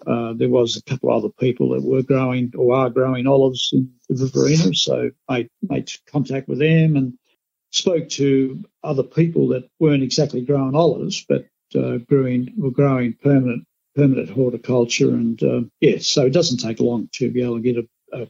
uh, 0.07 0.33
there 0.33 0.49
was 0.49 0.77
a 0.77 0.83
couple 0.83 1.11
other 1.11 1.29
people 1.29 1.69
that 1.69 1.83
were 1.83 2.03
growing 2.03 2.51
or 2.57 2.75
are 2.75 2.89
growing 2.89 3.27
olives 3.27 3.69
in 3.73 3.91
the 4.09 4.25
Riverina. 4.25 4.73
So 4.73 5.11
I 5.29 5.47
made 5.61 5.91
contact 6.07 6.47
with 6.47 6.59
them 6.59 6.95
and 6.95 7.13
spoke 7.71 8.09
to 8.09 8.63
other 8.83 9.03
people 9.03 9.49
that 9.49 9.69
weren't 9.79 10.03
exactly 10.03 10.41
growing 10.41 10.75
olives, 10.75 11.25
but 11.27 11.45
uh, 11.75 11.97
growing 12.09 12.53
were 12.57 12.71
growing 12.71 13.13
permanent 13.13 13.65
permanent 13.95 14.29
horticulture. 14.29 15.09
And 15.09 15.41
uh, 15.43 15.61
yes, 15.79 15.91
yeah, 15.91 15.97
so 15.99 16.25
it 16.25 16.33
doesn't 16.33 16.59
take 16.59 16.79
long 16.79 17.09
to 17.13 17.29
be 17.29 17.43
able 17.43 17.57
to 17.57 17.61
get 17.61 17.77
a, 17.77 18.21
a 18.23 18.27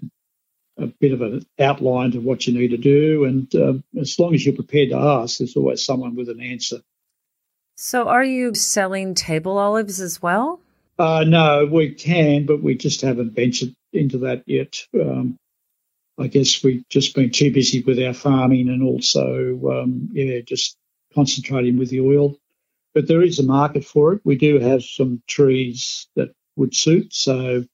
a 0.82 0.88
bit 0.88 1.14
of 1.14 1.22
an 1.22 1.46
outline 1.60 2.16
of 2.16 2.24
what 2.24 2.48
you 2.48 2.58
need 2.58 2.70
to 2.70 2.78
do. 2.78 3.26
And 3.26 3.54
uh, 3.56 3.74
as 4.00 4.18
long 4.20 4.34
as 4.34 4.46
you're 4.46 4.56
prepared 4.56 4.90
to 4.90 4.98
ask, 4.98 5.38
there's 5.38 5.56
always 5.56 5.84
someone 5.84 6.16
with 6.16 6.30
an 6.30 6.42
answer. 6.42 6.78
So, 7.76 8.08
are 8.08 8.24
you 8.24 8.54
selling 8.54 9.16
table 9.16 9.58
olives 9.58 10.00
as 10.00 10.22
well? 10.22 10.60
Uh, 11.00 11.24
no, 11.24 11.66
we 11.66 11.94
can, 11.94 12.46
but 12.46 12.62
we 12.62 12.76
just 12.76 13.02
haven't 13.02 13.34
ventured 13.34 13.74
into 13.92 14.20
that 14.20 14.44
yet. 14.46 14.86
Um, 14.94 15.40
I 16.20 16.28
guess 16.28 16.64
we've 16.64 16.88
just 16.90 17.16
been 17.16 17.32
too 17.32 17.52
busy 17.52 17.82
with 17.82 18.00
our 18.00 18.14
farming 18.14 18.70
and 18.70 18.84
also, 18.84 19.60
um, 19.72 20.10
yeah, 20.12 20.42
just 20.42 20.78
concentrating 21.16 21.78
with 21.78 21.90
the 21.90 22.02
oil. 22.02 22.38
But 22.94 23.08
there 23.08 23.24
is 23.24 23.40
a 23.40 23.44
market 23.44 23.86
for 23.86 24.14
it. 24.14 24.22
We 24.24 24.36
do 24.36 24.60
have 24.60 24.84
some 24.84 25.24
trees 25.28 26.08
that 26.16 26.34
would 26.56 26.76
suit. 26.76 27.14
So 27.14 27.66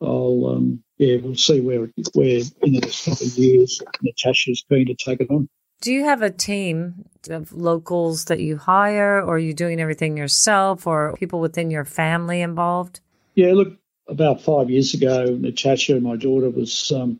I'll 0.00 0.54
um, 0.56 0.82
yeah, 0.98 1.16
we'll 1.16 1.36
see 1.36 1.60
where 1.60 1.90
where 2.14 2.40
in 2.62 2.72
the 2.72 2.80
next 2.80 3.04
couple 3.04 3.26
of 3.26 3.38
years 3.38 3.80
Natasha's 4.02 4.64
going 4.68 4.86
to 4.86 4.94
take 4.94 5.20
it 5.20 5.30
on. 5.30 5.48
Do 5.80 5.92
you 5.92 6.04
have 6.04 6.20
a 6.20 6.30
team 6.30 7.06
of 7.30 7.52
locals 7.52 8.26
that 8.26 8.40
you 8.40 8.58
hire, 8.58 9.22
or 9.22 9.36
are 9.36 9.38
you 9.38 9.54
doing 9.54 9.80
everything 9.80 10.16
yourself, 10.16 10.86
or 10.86 11.16
people 11.16 11.40
within 11.40 11.70
your 11.70 11.86
family 11.86 12.42
involved? 12.42 13.00
Yeah, 13.34 13.52
look, 13.54 13.78
about 14.06 14.42
five 14.42 14.68
years 14.68 14.92
ago, 14.92 15.38
Natasha, 15.40 15.98
my 16.00 16.16
daughter, 16.16 16.50
was 16.50 16.92
um, 16.92 17.18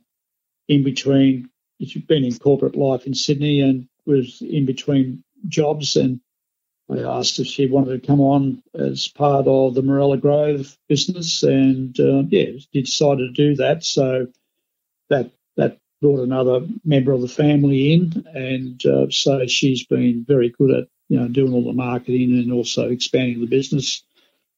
in 0.69 0.85
between. 0.85 1.49
She'd 1.83 2.07
been 2.07 2.25
in 2.25 2.37
corporate 2.37 2.77
life 2.77 3.07
in 3.07 3.15
Sydney 3.15 3.63
and 3.63 3.89
was 4.05 4.43
in 4.43 4.67
between 4.67 5.25
jobs, 5.49 5.97
and 5.97 6.21
I 6.91 7.19
asked 7.19 7.39
if 7.39 7.47
she 7.47 7.67
wanted 7.67 8.01
to 8.01 8.07
come 8.07 8.21
on 8.21 8.63
as 8.75 9.09
part 9.09 9.47
of 9.47 9.75
the 9.75 9.83
Morella 9.83 10.17
Grove 10.17 10.77
business, 10.89 11.43
and 11.43 11.99
uh, 12.01 12.23
yeah, 12.29 12.59
she 12.73 12.83
decided 12.83 13.35
to 13.35 13.51
do 13.51 13.57
that. 13.57 13.85
So 13.85 14.29
that 15.09 15.31
that 15.57 15.79
brought 16.01 16.21
another 16.21 16.67
member 16.85 17.13
of 17.13 17.21
the 17.21 17.29
family 17.29 17.93
in, 17.93 18.27
and 18.35 18.85
uh, 18.87 19.07
so 19.11 19.47
she's 19.47 19.87
been 19.87 20.25
very 20.27 20.49
good 20.49 20.71
at 20.71 20.89
you 21.09 21.21
know 21.21 21.29
doing 21.29 21.53
all 21.53 21.65
the 21.65 21.73
marketing 21.73 22.33
and 22.33 22.53
also 22.53 22.89
expanding 22.89 23.41
the 23.41 23.47
business. 23.47 24.03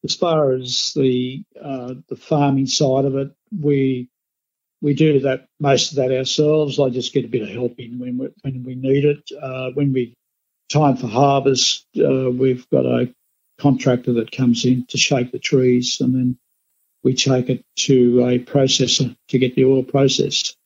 As 0.04 0.14
far 0.14 0.52
as 0.52 0.92
the 0.96 1.44
uh, 1.62 1.94
the 2.08 2.16
farming 2.16 2.66
side 2.66 3.04
of 3.04 3.16
it, 3.16 3.32
we 3.60 4.08
we 4.80 4.94
do 4.94 5.20
that 5.20 5.48
most 5.60 5.90
of 5.92 5.96
that 5.96 6.12
ourselves. 6.12 6.78
I 6.78 6.88
just 6.88 7.12
get 7.12 7.24
a 7.24 7.28
bit 7.28 7.42
of 7.42 7.48
help 7.48 7.78
in 7.78 7.98
when 7.98 8.18
we, 8.18 8.28
when 8.42 8.64
we 8.64 8.74
need 8.74 9.04
it. 9.04 9.30
Uh, 9.40 9.70
when 9.74 9.92
we 9.92 10.14
time 10.72 10.96
for 10.96 11.06
harvest, 11.06 11.86
uh, 11.98 12.30
we've 12.30 12.68
got 12.70 12.86
a 12.86 13.12
contractor 13.60 14.14
that 14.14 14.32
comes 14.32 14.64
in 14.64 14.86
to 14.86 14.98
shake 14.98 15.30
the 15.30 15.38
trees 15.38 15.98
and 16.00 16.14
then 16.14 16.38
we 17.04 17.14
take 17.14 17.48
it 17.50 17.64
to 17.76 18.24
a 18.26 18.38
processor 18.38 19.14
to 19.28 19.38
get 19.38 19.54
the 19.54 19.64
oil 19.64 19.82
processed. 19.82 20.56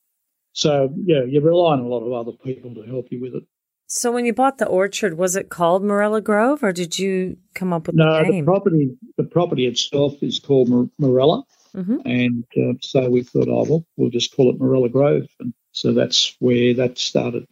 So, 0.52 0.92
yeah, 0.96 1.24
you 1.24 1.40
rely 1.40 1.74
on 1.74 1.80
a 1.80 1.86
lot 1.86 2.00
of 2.00 2.12
other 2.12 2.36
people 2.36 2.74
to 2.74 2.82
help 2.82 3.08
you 3.10 3.20
with 3.20 3.34
it. 3.34 3.44
So, 3.88 4.10
when 4.10 4.24
you 4.24 4.32
bought 4.32 4.58
the 4.58 4.66
orchard, 4.66 5.16
was 5.16 5.36
it 5.36 5.48
called 5.48 5.84
Morella 5.84 6.20
Grove, 6.20 6.62
or 6.62 6.72
did 6.72 6.98
you 6.98 7.36
come 7.54 7.72
up 7.72 7.86
with 7.86 7.96
no, 7.96 8.04
the 8.04 8.22
name? 8.22 8.30
No, 8.32 8.38
the 8.38 8.44
property 8.44 8.96
the 9.16 9.24
property 9.24 9.66
itself 9.66 10.14
is 10.22 10.40
called 10.40 10.90
Morella, 10.98 11.44
mm-hmm. 11.74 11.98
and 12.04 12.44
uh, 12.56 12.72
so 12.80 13.08
we 13.08 13.22
thought, 13.22 13.48
oh 13.48 13.64
well, 13.68 13.86
we'll 13.96 14.10
just 14.10 14.34
call 14.34 14.50
it 14.50 14.58
Morella 14.58 14.88
Grove, 14.88 15.28
and 15.38 15.54
so 15.70 15.92
that's 15.92 16.34
where 16.40 16.74
that 16.74 16.98
started 16.98 17.46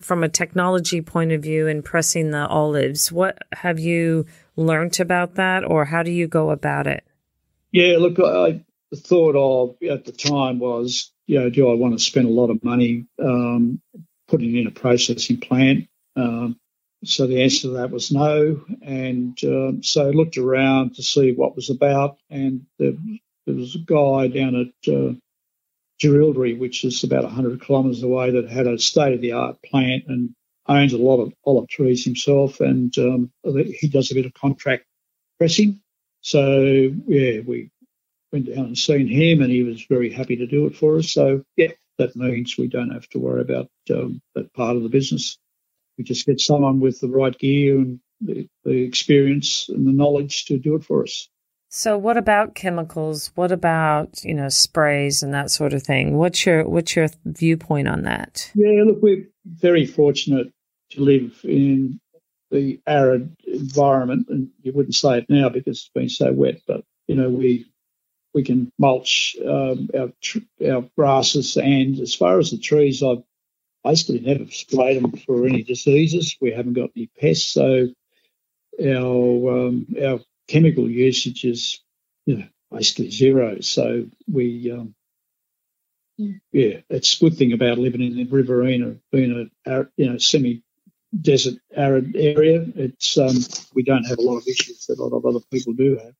from 0.00 0.22
a 0.22 0.28
technology 0.28 1.00
point 1.00 1.32
of 1.32 1.42
view 1.42 1.66
in 1.66 1.82
pressing 1.82 2.30
the 2.30 2.46
olives, 2.46 3.10
what 3.10 3.38
have 3.52 3.78
you 3.78 4.26
learned 4.56 5.00
about 5.00 5.34
that 5.34 5.64
or 5.64 5.84
how 5.84 6.02
do 6.02 6.10
you 6.10 6.26
go 6.26 6.50
about 6.50 6.86
it? 6.86 7.04
Yeah, 7.72 7.96
look, 7.98 8.18
I 8.18 8.64
thought 8.94 9.36
of 9.36 9.76
at 9.88 10.04
the 10.04 10.12
time 10.12 10.58
was, 10.58 11.12
you 11.26 11.38
know, 11.38 11.50
do 11.50 11.68
I 11.70 11.74
want 11.74 11.98
to 11.98 12.04
spend 12.04 12.26
a 12.26 12.32
lot 12.32 12.50
of 12.50 12.62
money 12.64 13.06
um, 13.22 13.80
putting 14.28 14.56
in 14.56 14.66
a 14.66 14.70
processing 14.70 15.38
plant? 15.38 15.88
Um, 16.16 16.58
so 17.04 17.26
the 17.26 17.42
answer 17.42 17.62
to 17.62 17.68
that 17.74 17.90
was 17.90 18.10
no. 18.10 18.62
And 18.82 19.38
um, 19.44 19.82
so 19.82 20.08
I 20.08 20.10
looked 20.10 20.38
around 20.38 20.94
to 20.96 21.02
see 21.02 21.32
what 21.32 21.54
was 21.54 21.70
about, 21.70 22.18
and 22.30 22.66
there, 22.78 22.92
there 23.46 23.54
was 23.54 23.74
a 23.74 23.78
guy 23.78 24.28
down 24.28 24.54
at 24.56 24.92
uh, 24.92 25.12
which 26.04 26.84
is 26.84 27.04
about 27.04 27.24
100 27.24 27.62
kilometres 27.62 28.02
away, 28.02 28.30
that 28.30 28.48
had 28.48 28.66
a 28.66 28.78
state 28.78 29.14
of 29.14 29.20
the 29.20 29.32
art 29.32 29.56
plant 29.62 30.04
and 30.08 30.34
owns 30.66 30.92
a 30.92 30.98
lot 30.98 31.20
of 31.20 31.32
olive 31.44 31.68
trees 31.68 32.04
himself, 32.04 32.60
and 32.60 32.96
um, 32.98 33.32
he 33.44 33.88
does 33.88 34.10
a 34.10 34.14
bit 34.14 34.26
of 34.26 34.34
contract 34.34 34.84
pressing. 35.38 35.80
So 36.20 36.62
yeah, 37.06 37.40
we 37.40 37.70
went 38.32 38.54
down 38.54 38.66
and 38.66 38.78
seen 38.78 39.08
him, 39.08 39.40
and 39.40 39.50
he 39.50 39.62
was 39.62 39.84
very 39.84 40.12
happy 40.12 40.36
to 40.36 40.46
do 40.46 40.66
it 40.66 40.76
for 40.76 40.98
us. 40.98 41.10
So 41.10 41.44
yeah, 41.56 41.72
that 41.98 42.16
means 42.16 42.56
we 42.56 42.68
don't 42.68 42.90
have 42.90 43.08
to 43.10 43.18
worry 43.18 43.40
about 43.40 43.70
um, 43.90 44.20
that 44.34 44.52
part 44.52 44.76
of 44.76 44.82
the 44.82 44.88
business. 44.88 45.38
We 45.96 46.04
just 46.04 46.26
get 46.26 46.40
someone 46.40 46.80
with 46.80 47.00
the 47.00 47.08
right 47.08 47.36
gear 47.36 47.76
and 47.76 48.00
the, 48.20 48.48
the 48.64 48.82
experience 48.82 49.68
and 49.68 49.86
the 49.86 49.92
knowledge 49.92 50.46
to 50.46 50.58
do 50.58 50.74
it 50.76 50.84
for 50.84 51.02
us. 51.02 51.28
So 51.70 51.98
what 51.98 52.16
about 52.16 52.54
chemicals? 52.54 53.30
What 53.34 53.52
about, 53.52 54.24
you 54.24 54.34
know, 54.34 54.48
sprays 54.48 55.22
and 55.22 55.34
that 55.34 55.50
sort 55.50 55.74
of 55.74 55.82
thing? 55.82 56.16
What's 56.16 56.46
your 56.46 56.66
what's 56.66 56.96
your 56.96 57.08
viewpoint 57.24 57.88
on 57.88 58.02
that? 58.02 58.50
Yeah, 58.54 58.84
look, 58.84 59.02
we're 59.02 59.28
very 59.44 59.84
fortunate 59.84 60.52
to 60.90 61.00
live 61.02 61.38
in 61.44 62.00
the 62.50 62.80
arid 62.86 63.36
environment 63.46 64.28
and 64.30 64.48
you 64.62 64.72
wouldn't 64.72 64.94
say 64.94 65.18
it 65.18 65.26
now 65.28 65.50
because 65.50 65.78
it's 65.78 65.90
been 65.94 66.08
so 66.08 66.32
wet, 66.32 66.62
but 66.66 66.84
you 67.06 67.14
know, 67.14 67.28
we 67.28 67.66
we 68.32 68.42
can 68.42 68.72
mulch 68.78 69.36
um, 69.46 69.90
our 69.94 70.10
our 70.66 70.84
grasses 70.96 71.56
and 71.58 71.98
as 72.00 72.14
far 72.14 72.38
as 72.38 72.50
the 72.50 72.58
trees 72.58 73.02
I've 73.02 73.22
basically 73.84 74.20
never 74.20 74.50
sprayed 74.50 75.02
them 75.02 75.12
for 75.26 75.46
any 75.46 75.62
diseases. 75.62 76.36
We 76.40 76.52
haven't 76.52 76.74
got 76.74 76.90
any 76.96 77.10
pests, 77.20 77.52
so 77.52 77.88
our 78.82 79.66
um, 79.66 79.86
our 80.02 80.20
chemical 80.48 80.90
usage 80.90 81.44
is 81.44 81.80
you 82.26 82.38
know, 82.38 82.44
basically 82.70 83.10
zero. 83.10 83.60
So 83.60 84.06
we, 84.30 84.72
um, 84.72 84.94
yeah. 86.16 86.34
yeah, 86.52 86.80
it's 86.90 87.16
a 87.16 87.20
good 87.20 87.36
thing 87.36 87.52
about 87.52 87.78
living 87.78 88.02
in 88.02 88.16
the 88.16 88.24
Riverina, 88.24 88.96
being 89.12 89.50
a 89.66 89.86
you 89.96 90.10
know 90.10 90.18
semi 90.18 90.62
desert 91.18 91.54
arid 91.72 92.16
area. 92.16 92.66
It's 92.74 93.16
um, 93.16 93.36
we 93.74 93.82
don't 93.82 94.04
have 94.04 94.18
a 94.18 94.22
lot 94.22 94.38
of 94.38 94.46
issues 94.48 94.86
that 94.86 94.98
a 94.98 95.04
lot 95.04 95.16
of 95.16 95.24
other 95.24 95.44
people 95.52 95.74
do 95.74 95.96
have. 95.96 96.14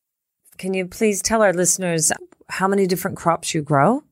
Can 0.57 0.75
you 0.75 0.87
please 0.87 1.21
tell 1.21 1.43
our 1.43 1.53
listeners 1.53 2.13
how 2.49 2.69
many 2.69 2.87
different 2.87 3.17
crops 3.17 3.55
you 3.55 3.63
grow? 3.63 4.03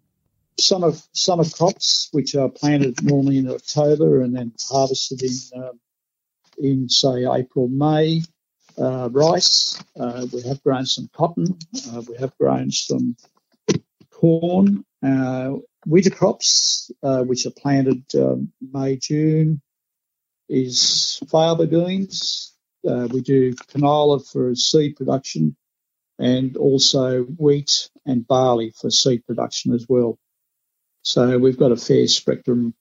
Summer 0.59 0.93
summer 1.13 1.45
crops, 1.45 2.09
which 2.13 2.35
are 2.35 2.49
planted 2.49 3.03
normally 3.03 3.39
in 3.39 3.49
October 3.51 4.23
and 4.23 4.35
then 4.35 4.53
harvested 4.69 5.23
in 5.23 5.63
um, 5.63 5.81
in 6.59 6.89
say 6.89 7.25
April 7.31 7.69
May 7.69 8.23
uh, 8.79 9.09
rice. 9.11 9.83
Uh, 9.99 10.27
we 10.33 10.43
have 10.43 10.63
grown 10.63 10.87
some 10.87 11.09
cotton. 11.13 11.59
Uh, 11.91 12.03
we 12.09 12.17
have 12.17 12.37
grown 12.39 12.71
some 12.71 13.17
corn. 14.11 14.85
Uh, 15.03 15.55
winter 15.87 16.11
crops, 16.11 16.91
uh, 17.03 17.23
which 17.23 17.47
are 17.47 17.51
planted 17.51 18.03
um, 18.15 18.53
May, 18.61 18.97
June, 18.97 19.61
is 20.49 21.21
faba 21.27 21.69
beans. 21.69 22.53
Uh, 22.87 23.09
we 23.11 23.21
do 23.21 23.53
canola 23.55 24.25
for 24.31 24.55
seed 24.55 24.97
production 24.97 25.57
and 26.19 26.57
also 26.57 27.23
wheat 27.23 27.91
and 28.05 28.27
barley 28.27 28.73
for 28.81 28.91
seed 28.91 29.27
production 29.27 29.73
as 29.73 29.87
well. 29.89 30.19
So 31.03 31.39
we've 31.39 31.59
got 31.59 31.73
a 31.73 31.77
fair 31.77 32.07
spectrum, 32.09 32.75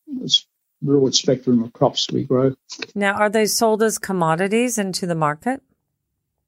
broad 0.82 1.16
spectrum 1.16 1.64
of 1.64 1.74
crops 1.74 2.10
we 2.12 2.24
grow. 2.24 2.56
Now, 2.94 3.14
are 3.14 3.30
they 3.30 3.46
sold 3.46 3.84
as 3.84 3.98
commodities 3.98 4.78
into 4.78 5.06
the 5.06 5.16
market? 5.16 5.62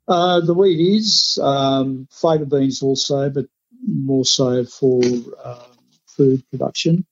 Uh, 0.08 0.40
the 0.40 0.54
wheat 0.54 0.80
is 0.80 1.38
um, 1.42 2.08
beans 2.50 2.82
also, 2.82 3.30
but 3.30 3.46
more 3.86 4.26
so 4.26 4.64
for 4.64 5.02
uh, 5.44 5.68
food 6.08 6.44
production. 6.50 7.06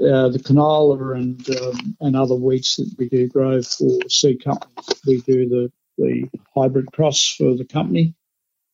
Uh, 0.00 0.28
the 0.28 0.40
canola 0.40 1.16
and 1.16 1.48
um, 1.60 1.96
and 2.00 2.16
other 2.16 2.34
wheats 2.34 2.76
that 2.76 2.92
we 2.98 3.08
do 3.08 3.28
grow 3.28 3.62
for 3.62 4.00
seed 4.08 4.42
companies, 4.42 5.00
we 5.06 5.20
do 5.20 5.48
the 5.48 5.72
the 5.98 6.28
hybrid 6.56 6.90
cross 6.92 7.34
for 7.38 7.56
the 7.56 7.64
company, 7.64 8.12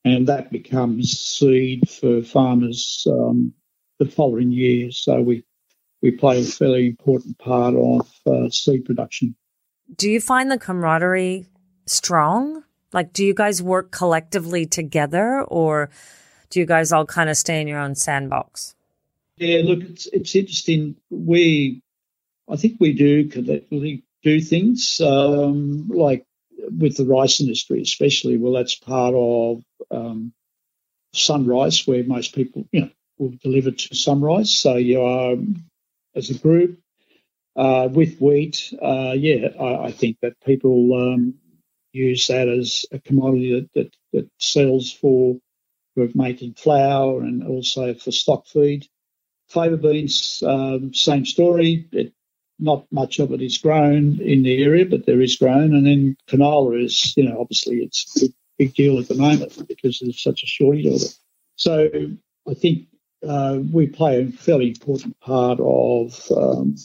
and 0.05 0.27
that 0.29 0.51
becomes 0.51 1.11
seed 1.21 1.91
for 1.91 2.23
farmers 2.23 3.07
um, 3.11 3.53
the 3.99 4.07
following 4.07 4.51
year. 4.51 4.91
So 4.93 5.21
we 5.21 5.45
we 6.01 6.13
play 6.13 6.41
a 6.41 6.45
fairly 6.45 6.87
important 6.87 7.39
part 7.39 7.75
of 7.75 8.09
uh, 8.27 8.49
seed 8.49 8.87
production. 8.87 9.35
Do 9.97 10.09
you 10.09 10.21
find 10.21 10.51
the 10.51 10.59
camaraderie 10.59 11.47
strong 11.87 12.65
like, 12.93 13.13
do 13.13 13.25
you 13.25 13.35
guys 13.35 13.63
work 13.63 13.91
collectively 13.91 14.67
together 14.67 15.43
or 15.43 15.91
do 16.51 16.61
you 16.61 16.67
guys 16.67 16.93
all 16.93 17.07
kind 17.07 17.31
of 17.31 17.37
stay 17.37 17.61
in 17.61 17.69
your 17.69 17.79
own 17.79 17.95
sandbox? 17.95 18.75
Yeah, 19.37 19.63
look, 19.65 19.83
it's, 19.83 20.07
it's 20.07 20.35
interesting. 20.35 20.97
We, 21.11 21.83
I 22.49 22.57
think 22.57 22.77
we 22.81 22.93
do 22.93 23.29
collectively 23.29 24.05
do 24.23 24.41
things 24.41 25.01
um, 25.01 25.89
like 25.89 26.27
with 26.79 26.97
the 26.97 27.07
rice 27.07 27.41
industry, 27.41 27.81
especially. 27.81 28.37
Well, 28.37 28.53
that's 28.53 28.75
part 28.75 29.15
of 29.15 29.63
um, 29.91 30.33
SunRice, 31.15 31.87
where 31.87 32.05
most 32.05 32.35
people, 32.35 32.67
you 32.73 32.83
know, 32.83 32.91
will 33.19 33.33
deliver 33.43 33.71
to 33.71 33.89
SunRice. 33.91 34.49
So 34.49 34.77
you 34.77 35.01
are, 35.03 35.37
as 36.15 36.31
a 36.31 36.39
group, 36.39 36.79
uh, 37.57 37.89
with 37.91 38.19
wheat, 38.21 38.73
uh, 38.81 39.15
yeah, 39.17 39.49
I, 39.59 39.87
I, 39.87 39.93
think 39.93 40.19
that 40.23 40.41
people 40.45 40.95
um, 40.95 41.35
use 41.93 42.27
that 42.29 42.49
as 42.49 42.85
a 42.93 42.99
commodity 42.99 43.61
that, 43.61 43.71
that, 43.75 43.97
that 44.13 44.31
sells 44.39 44.93
for, 44.93 45.37
for 45.95 46.09
making 46.15 46.55
flour 46.55 47.23
and 47.23 47.47
also 47.47 47.95
for 47.95 48.13
stock 48.13 48.47
feed. 48.47 48.87
Faba 49.53 49.81
beans, 49.81 50.43
um, 50.47 50.95
same 50.95 51.25
story. 51.25 51.89
It, 51.93 52.13
not 52.61 52.87
much 52.93 53.19
of 53.19 53.33
it 53.33 53.41
is 53.41 53.59
grown 53.59 54.21
in 54.21 54.43
the 54.43 54.63
area, 54.63 54.85
but 54.85 55.07
there 55.07 55.21
is 55.21 55.37
grown. 55.37 55.75
And 55.75 55.87
then 55.87 56.17
canola 56.29 56.85
is, 56.85 57.17
you 57.17 57.25
know, 57.25 57.41
obviously 57.41 57.79
it's 57.79 58.17
a 58.17 58.27
big, 58.27 58.35
big 58.59 58.75
deal 58.75 58.99
at 58.99 59.09
the 59.09 59.15
moment 59.15 59.67
because 59.67 59.99
there's 59.99 60.23
such 60.23 60.43
a 60.43 60.47
shortage 60.47 60.87
of 60.87 60.93
it. 60.95 61.15
So 61.57 61.89
I 62.49 62.55
think 62.55 62.87
uh, 63.27 63.61
we 63.73 63.87
play 63.87 64.23
a 64.23 64.31
fairly 64.31 64.69
important 64.69 65.19
part 65.21 65.59
of 65.61 66.31
um, 66.37 66.77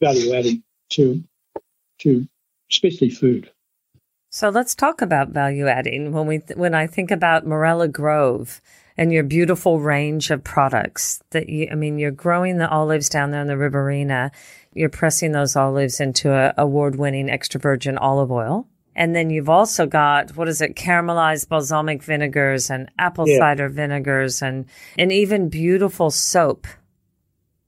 value 0.00 0.34
adding 0.34 0.62
to 0.90 1.22
to 1.98 2.26
especially 2.70 3.10
food. 3.10 3.50
So 4.38 4.50
let's 4.50 4.76
talk 4.76 5.02
about 5.02 5.30
value 5.30 5.66
adding. 5.66 6.12
When 6.12 6.28
we 6.28 6.38
th- 6.38 6.56
when 6.56 6.72
I 6.72 6.86
think 6.86 7.10
about 7.10 7.44
Morella 7.44 7.88
Grove 7.88 8.62
and 8.96 9.12
your 9.12 9.24
beautiful 9.24 9.80
range 9.80 10.30
of 10.30 10.44
products 10.44 11.20
that 11.30 11.48
you, 11.48 11.66
I 11.72 11.74
mean, 11.74 11.98
you're 11.98 12.12
growing 12.12 12.58
the 12.58 12.68
olives 12.68 13.08
down 13.08 13.32
there 13.32 13.40
in 13.40 13.48
the 13.48 13.56
Riverina. 13.56 14.30
You're 14.72 14.90
pressing 14.90 15.32
those 15.32 15.56
olives 15.56 15.98
into 15.98 16.32
a 16.32 16.54
award-winning 16.56 17.28
extra 17.28 17.58
virgin 17.58 17.98
olive 17.98 18.30
oil. 18.30 18.68
And 18.94 19.12
then 19.12 19.30
you've 19.30 19.48
also 19.48 19.86
got, 19.86 20.36
what 20.36 20.46
is 20.46 20.60
it, 20.60 20.76
caramelized 20.76 21.48
balsamic 21.48 22.04
vinegars 22.04 22.70
and 22.70 22.92
apple 22.96 23.26
yeah. 23.26 23.38
cider 23.38 23.68
vinegars 23.68 24.40
and, 24.40 24.66
and 24.96 25.10
even 25.10 25.48
beautiful 25.48 26.12
soap. 26.12 26.68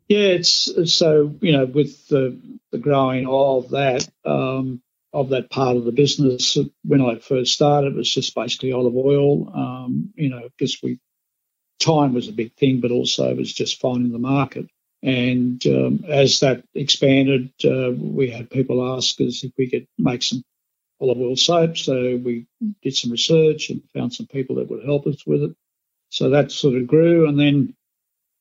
Yeah, 0.07 0.39
it's 0.39 0.71
so, 0.85 1.35
you 1.41 1.51
know, 1.51 1.65
with 1.65 2.07
the, 2.07 2.41
the 2.71 2.79
growing 2.79 3.27
of 3.27 3.71
that, 3.71 4.09
um, 4.25 4.83
of 5.13 5.31
that 5.31 5.51
part 5.51 5.77
of 5.77 5.85
the 5.85 5.93
business. 5.93 6.57
When 6.85 7.01
I 7.01 7.17
first 7.17 7.53
started, 7.53 7.93
it 7.93 7.97
was 7.97 8.13
just 8.13 8.35
basically 8.35 8.73
olive 8.73 8.97
oil. 8.97 9.51
Um, 9.55 10.13
you 10.15 10.29
know, 10.29 10.49
because 10.57 10.79
we 10.83 10.99
time 11.81 12.15
was 12.15 12.29
a 12.29 12.33
big 12.33 12.55
thing, 12.55 12.81
but 12.81 12.91
also 12.91 13.31
it 13.31 13.37
was 13.37 13.53
just 13.53 13.81
finding 13.81 14.13
the 14.13 14.19
market. 14.19 14.67
And 15.03 15.65
um, 15.67 16.05
as 16.07 16.41
that 16.41 16.63
expanded, 16.75 17.53
uh, 17.65 17.91
we 17.91 18.31
had 18.31 18.51
people 18.51 18.97
ask 18.97 19.19
us 19.21 19.43
if 19.43 19.53
we 19.57 19.69
could 19.71 19.87
make 19.99 20.23
some 20.23 20.45
olive 21.01 21.19
oil 21.19 21.37
soap. 21.37 21.79
So 21.79 22.17
we 22.17 22.47
did 22.83 22.95
some 22.95 23.11
research 23.11 23.71
and 23.71 23.83
found 23.95 24.13
some 24.13 24.27
people 24.27 24.57
that 24.57 24.71
would 24.71 24.85
help 24.85 25.07
us 25.07 25.27
with 25.27 25.43
it. 25.43 25.57
So 26.11 26.31
that 26.31 26.53
sort 26.53 26.75
of 26.75 26.87
grew, 26.87 27.29
and 27.29 27.39
then 27.39 27.75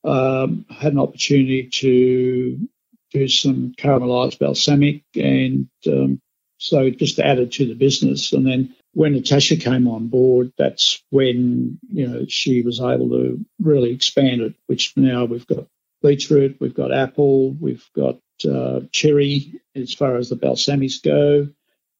um, 0.03 0.65
had 0.69 0.93
an 0.93 0.99
opportunity 0.99 1.69
to 1.69 2.67
do 3.11 3.27
some 3.27 3.73
caramelized 3.77 4.39
balsamic 4.39 5.03
and 5.15 5.69
um, 5.87 6.21
so 6.59 6.81
it 6.81 6.99
just 6.99 7.19
added 7.19 7.53
to 7.53 7.65
the 7.65 7.73
business. 7.73 8.33
And 8.33 8.45
then 8.45 8.75
when 8.93 9.13
Natasha 9.13 9.55
came 9.55 9.87
on 9.87 10.07
board, 10.07 10.51
that's 10.57 11.01
when, 11.09 11.79
you 11.91 12.05
know, 12.07 12.25
she 12.27 12.61
was 12.61 12.81
able 12.81 13.09
to 13.09 13.43
really 13.61 13.91
expand 13.91 14.41
it, 14.41 14.53
which 14.67 14.95
now 14.97 15.23
we've 15.25 15.47
got 15.47 15.67
beetroot, 16.03 16.57
we've 16.59 16.75
got 16.75 16.93
apple, 16.93 17.51
we've 17.53 17.89
got 17.95 18.19
uh, 18.49 18.81
cherry 18.91 19.61
as 19.73 19.93
far 19.93 20.17
as 20.17 20.29
the 20.29 20.35
balsamics 20.35 21.01
go. 21.01 21.47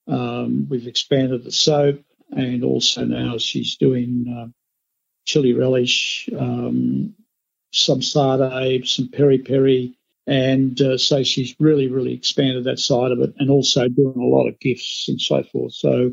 Um, 0.08 0.68
we've 0.70 0.88
expanded 0.88 1.46
the 1.46 1.52
soap 1.52 2.04
and 2.32 2.64
also 2.64 3.06
now 3.06 3.38
she's 3.38 3.78
doing 3.78 4.26
uh, 4.28 4.48
chili 5.26 5.54
relish, 5.54 6.30
um, 6.38 7.16
some 7.72 8.02
sardine, 8.02 8.86
some 8.86 9.08
peri 9.08 9.38
peri, 9.38 9.96
And 10.30 10.80
uh, 10.80 11.00
so 11.00 11.24
she's 11.24 11.56
really, 11.60 11.88
really 11.88 12.14
expanded 12.14 12.66
that 12.66 12.78
side 12.78 13.12
of 13.12 13.20
it 13.20 13.34
and 13.40 13.50
also 13.50 13.90
doing 13.90 14.16
a 14.16 14.28
lot 14.28 14.48
of 14.48 14.60
gifts 14.60 15.08
and 15.08 15.20
so 15.20 15.42
forth. 15.42 15.74
So, 15.74 16.12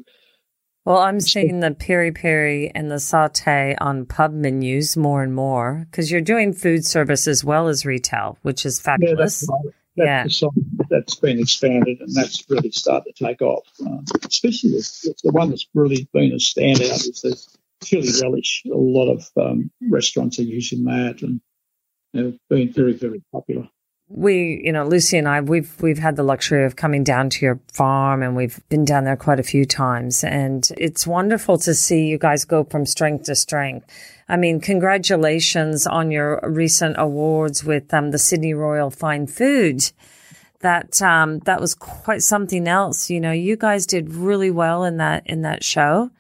well, 0.87 0.97
I'm 0.97 1.21
seeing 1.21 1.61
the 1.61 1.73
peri 1.73 2.13
peri 2.13 2.73
and 2.75 2.91
the 2.91 2.99
saute 2.99 3.77
on 3.79 4.07
pub 4.07 4.33
menus 4.33 4.97
more 4.97 5.23
and 5.23 5.35
more 5.35 5.87
because 5.91 6.11
you're 6.11 6.23
doing 6.23 6.55
food 6.55 6.87
service 6.87 7.29
as 7.29 7.45
well 7.45 7.69
as 7.69 7.85
retail, 7.85 8.39
which 8.41 8.65
is 8.65 8.81
fabulous. 8.81 9.47
Yeah, 9.47 9.57
that's, 10.03 10.43
right. 10.43 10.55
yeah. 10.73 10.87
that's 10.89 11.17
been 11.17 11.39
expanded 11.39 12.01
and 12.01 12.15
that's 12.15 12.43
really 12.49 12.71
started 12.71 13.15
to 13.15 13.25
take 13.25 13.43
off. 13.43 13.69
Uh, 13.87 13.99
especially 14.27 14.71
the, 14.71 15.15
the, 15.25 15.33
one 15.33 15.51
that's 15.51 15.67
really 15.75 16.09
been 16.15 16.33
a 16.33 16.37
standout 16.37 17.07
is 17.07 17.21
the 17.21 17.37
chili 17.85 18.09
relish. 18.23 18.63
A 18.65 18.75
lot 18.75 19.13
of 19.13 19.29
um, 19.37 19.71
restaurants 19.91 20.39
are 20.39 20.45
using 20.45 20.85
that 20.85 21.21
and 21.21 21.43
they've 22.15 22.39
been 22.49 22.73
very, 22.73 22.95
very 22.95 23.23
popular 23.31 23.69
we, 24.09 24.63
you 24.65 24.73
know, 24.73 24.87
Lucy 24.87 25.19
and 25.19 25.29
I, 25.29 25.41
we've 25.41 25.75
we've 25.83 25.99
had 25.99 26.17
the 26.17 26.23
luxury 26.23 26.65
of 26.65 26.77
coming 26.77 27.03
down 27.03 27.29
to 27.31 27.45
your 27.45 27.59
farm, 27.73 28.23
and 28.23 28.37
we've 28.37 28.61
been 28.69 28.85
down 28.85 29.05
there 29.05 29.17
quite 29.17 29.41
a 29.41 29.45
few 29.45 29.65
times, 29.65 30.23
and 30.23 30.69
it's 30.77 31.07
wonderful 31.07 31.59
to 31.59 31.75
see 31.75 32.07
you 32.07 32.19
guys 32.19 32.45
go 32.45 32.65
from 32.65 32.87
strength 32.87 33.25
to 33.25 33.35
strength. 33.35 33.87
I 34.29 34.37
mean, 34.37 34.61
congratulations 34.61 35.87
on 35.87 36.11
your 36.11 36.41
recent 36.43 36.97
awards 36.99 37.65
with 37.65 37.93
um, 37.93 38.11
the 38.11 38.19
Sydney 38.19 38.55
Royal 38.55 38.91
Fine 38.91 39.27
Food. 39.27 39.91
That 40.61 41.03
um, 41.03 41.41
that 41.41 41.61
was 41.61 41.75
quite 41.75 42.23
something 42.23 42.69
else. 42.69 43.11
You 43.11 43.21
know, 43.21 43.33
you 43.33 43.57
guys 43.57 43.87
did 43.87 44.15
really 44.15 44.51
well 44.51 44.85
in 44.85 44.99
that 44.99 45.25
in 45.27 45.43
that 45.43 45.65
show. 45.65 46.11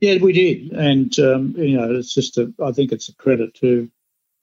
Yeah, 0.00 0.16
we 0.20 0.32
did, 0.32 0.72
and 0.72 1.18
um, 1.18 1.54
you 1.58 1.76
know, 1.76 1.94
it's 1.94 2.12
just 2.12 2.38
a. 2.38 2.52
I 2.62 2.72
think 2.72 2.90
it's 2.90 3.08
a 3.08 3.14
credit 3.14 3.54
to 3.56 3.90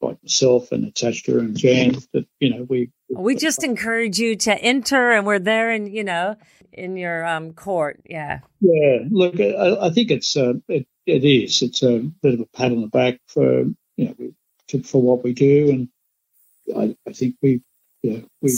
like 0.01 0.21
myself 0.23 0.71
and 0.71 0.83
Natasha 0.83 1.37
and 1.37 1.57
Jan, 1.57 1.97
that 2.13 2.25
you 2.39 2.49
know 2.49 2.65
we 2.69 2.91
we 3.09 3.35
just 3.35 3.63
encourage 3.63 4.19
you 4.19 4.35
to 4.37 4.57
enter, 4.57 5.11
and 5.11 5.25
we're 5.25 5.39
there, 5.39 5.71
and 5.71 5.91
you 5.91 6.03
know, 6.03 6.35
in 6.71 6.97
your 6.97 7.25
um, 7.25 7.53
court, 7.53 7.99
yeah. 8.05 8.39
Yeah, 8.59 8.99
look, 9.09 9.39
I, 9.39 9.87
I 9.87 9.89
think 9.89 10.11
it's 10.11 10.35
uh, 10.35 10.53
it, 10.67 10.87
it 11.05 11.25
is. 11.25 11.61
It's 11.61 11.83
a 11.83 11.99
bit 12.21 12.35
of 12.35 12.39
a 12.41 12.45
pat 12.45 12.71
on 12.71 12.81
the 12.81 12.87
back 12.87 13.19
for 13.27 13.63
you 13.97 14.05
know 14.05 14.15
to, 14.69 14.83
for 14.83 15.01
what 15.01 15.23
we 15.23 15.33
do, 15.33 15.69
and 15.69 15.89
I, 16.75 16.95
I 17.07 17.13
think 17.13 17.35
we 17.41 17.61
yeah 18.01 18.19
we 18.41 18.51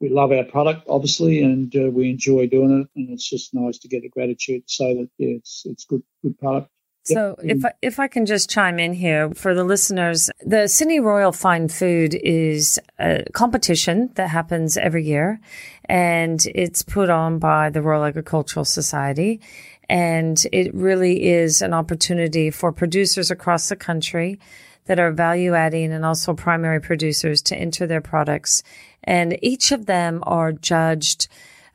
we 0.00 0.08
love 0.08 0.32
our 0.32 0.44
product 0.44 0.86
obviously, 0.88 1.42
and 1.42 1.74
uh, 1.76 1.90
we 1.90 2.10
enjoy 2.10 2.46
doing 2.46 2.80
it, 2.80 2.88
and 2.96 3.10
it's 3.10 3.28
just 3.28 3.54
nice 3.54 3.78
to 3.78 3.88
get 3.88 4.04
a 4.04 4.08
gratitude 4.08 4.66
to 4.66 4.72
say 4.72 4.94
that 4.94 5.08
yeah, 5.18 5.36
it's 5.36 5.62
it's 5.66 5.84
good 5.84 6.02
good 6.22 6.38
product. 6.38 6.70
So 7.06 7.36
if 7.42 7.64
I, 7.64 7.72
if 7.82 8.00
I 8.00 8.08
can 8.08 8.26
just 8.26 8.50
chime 8.50 8.78
in 8.78 8.92
here 8.92 9.30
for 9.30 9.54
the 9.54 9.62
listeners, 9.62 10.28
the 10.44 10.66
Sydney 10.66 10.98
Royal 10.98 11.30
Fine 11.30 11.68
Food 11.68 12.14
is 12.14 12.80
a 12.98 13.24
competition 13.32 14.10
that 14.14 14.28
happens 14.28 14.76
every 14.76 15.04
year 15.04 15.40
and 15.84 16.44
it's 16.54 16.82
put 16.82 17.08
on 17.08 17.38
by 17.38 17.70
the 17.70 17.80
Royal 17.80 18.04
Agricultural 18.04 18.64
Society. 18.64 19.40
And 19.88 20.42
it 20.52 20.74
really 20.74 21.26
is 21.26 21.62
an 21.62 21.72
opportunity 21.72 22.50
for 22.50 22.72
producers 22.72 23.30
across 23.30 23.68
the 23.68 23.76
country 23.76 24.40
that 24.86 24.98
are 24.98 25.12
value 25.12 25.54
adding 25.54 25.92
and 25.92 26.04
also 26.04 26.34
primary 26.34 26.80
producers 26.80 27.40
to 27.42 27.56
enter 27.56 27.86
their 27.86 28.00
products. 28.00 28.64
And 29.04 29.38
each 29.42 29.70
of 29.70 29.86
them 29.86 30.24
are 30.26 30.52
judged 30.52 31.28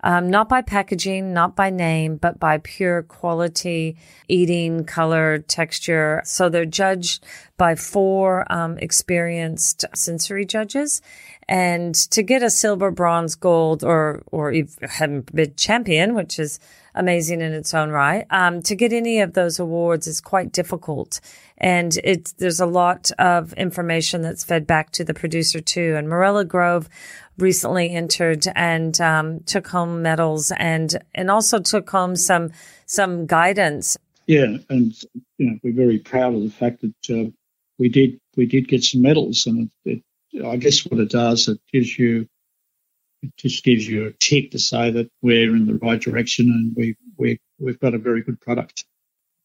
um, 0.03 0.29
not 0.29 0.49
by 0.49 0.61
packaging, 0.61 1.33
not 1.33 1.55
by 1.55 1.69
name, 1.69 2.17
but 2.17 2.39
by 2.39 2.57
pure 2.57 3.03
quality, 3.03 3.97
eating, 4.27 4.83
color, 4.85 5.39
texture. 5.39 6.21
So 6.25 6.49
they're 6.49 6.65
judged 6.65 7.23
by 7.57 7.75
four 7.75 8.51
um, 8.51 8.77
experienced 8.79 9.85
sensory 9.93 10.45
judges. 10.45 11.01
And 11.47 11.93
to 12.11 12.23
get 12.23 12.43
a 12.43 12.49
silver, 12.49 12.91
bronze, 12.91 13.35
gold, 13.35 13.83
or 13.83 14.23
or 14.31 14.51
even 14.51 15.25
bid 15.33 15.57
champion, 15.57 16.15
which 16.15 16.39
is 16.39 16.59
amazing 16.95 17.41
in 17.41 17.51
its 17.53 17.73
own 17.73 17.89
right, 17.89 18.25
um, 18.29 18.61
to 18.61 18.75
get 18.75 18.93
any 18.93 19.19
of 19.19 19.33
those 19.33 19.59
awards 19.59 20.07
is 20.07 20.21
quite 20.21 20.51
difficult. 20.51 21.19
And 21.57 21.97
it's 22.03 22.31
there's 22.33 22.59
a 22.59 22.65
lot 22.65 23.11
of 23.19 23.53
information 23.53 24.21
that's 24.21 24.43
fed 24.43 24.65
back 24.65 24.91
to 24.91 25.03
the 25.03 25.13
producer 25.13 25.59
too. 25.59 25.95
And 25.97 26.07
Morella 26.07 26.45
Grove 26.45 26.87
recently 27.37 27.89
entered 27.89 28.45
and 28.55 28.99
um, 29.01 29.39
took 29.41 29.67
home 29.67 30.01
medals 30.01 30.51
and 30.57 30.95
and 31.13 31.31
also 31.31 31.59
took 31.59 31.89
home 31.89 32.15
some 32.15 32.51
some 32.85 33.25
guidance. 33.25 33.97
Yeah, 34.27 34.57
and 34.69 34.93
you 35.37 35.49
know 35.49 35.57
we're 35.63 35.73
very 35.73 35.99
proud 35.99 36.35
of 36.35 36.43
the 36.43 36.49
fact 36.49 36.81
that 36.81 37.25
uh, 37.27 37.29
we 37.77 37.89
did 37.89 38.19
we 38.35 38.45
did 38.45 38.67
get 38.67 38.83
some 38.83 39.01
medals, 39.01 39.45
and 39.47 39.69
it, 39.85 40.03
it, 40.31 40.45
I 40.45 40.55
guess 40.57 40.85
what 40.85 40.99
it 40.99 41.09
does 41.09 41.47
it 41.47 41.59
gives 41.71 41.97
you 41.97 42.27
it 43.21 43.35
just 43.37 43.63
gives 43.63 43.87
you 43.87 44.07
a 44.07 44.13
tick 44.13 44.51
to 44.51 44.59
say 44.59 44.91
that 44.91 45.09
we're 45.21 45.55
in 45.55 45.65
the 45.65 45.75
right 45.75 46.01
direction 46.01 46.49
and 46.49 46.73
we 46.75 46.95
we 47.17 47.39
we've 47.59 47.79
got 47.79 47.93
a 47.93 47.99
very 47.99 48.21
good 48.23 48.39
product. 48.41 48.85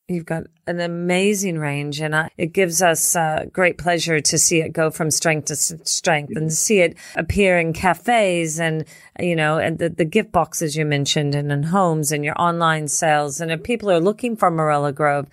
You've 0.09 0.25
got 0.25 0.45
an 0.69 0.79
amazing 0.79 1.59
range, 1.59 2.01
and 2.01 2.15
uh, 2.15 2.29
it 2.39 2.53
gives 2.53 2.81
us 2.81 3.17
uh, 3.17 3.47
great 3.53 3.77
pleasure 3.77 4.21
to 4.21 4.39
see 4.39 4.61
it 4.61 4.73
go 4.73 4.89
from 4.89 5.11
strength 5.11 5.47
to 5.47 5.57
strength, 5.57 6.37
and 6.37 6.53
see 6.53 6.79
it 6.79 6.97
appear 7.17 7.59
in 7.59 7.73
cafes 7.73 8.61
and 8.61 8.85
you 9.19 9.35
know, 9.35 9.59
and 9.59 9.79
the, 9.79 9.89
the 9.89 10.05
gift 10.05 10.31
boxes 10.31 10.77
you 10.77 10.85
mentioned, 10.85 11.35
and 11.35 11.51
in 11.51 11.65
homes, 11.65 12.13
and 12.13 12.25
your 12.25 12.41
online 12.41 12.87
sales. 12.87 13.41
And 13.41 13.51
if 13.51 13.65
people 13.65 13.91
are 13.91 13.99
looking 13.99 14.37
for 14.37 14.49
Morella 14.49 14.93
Grove, 14.93 15.27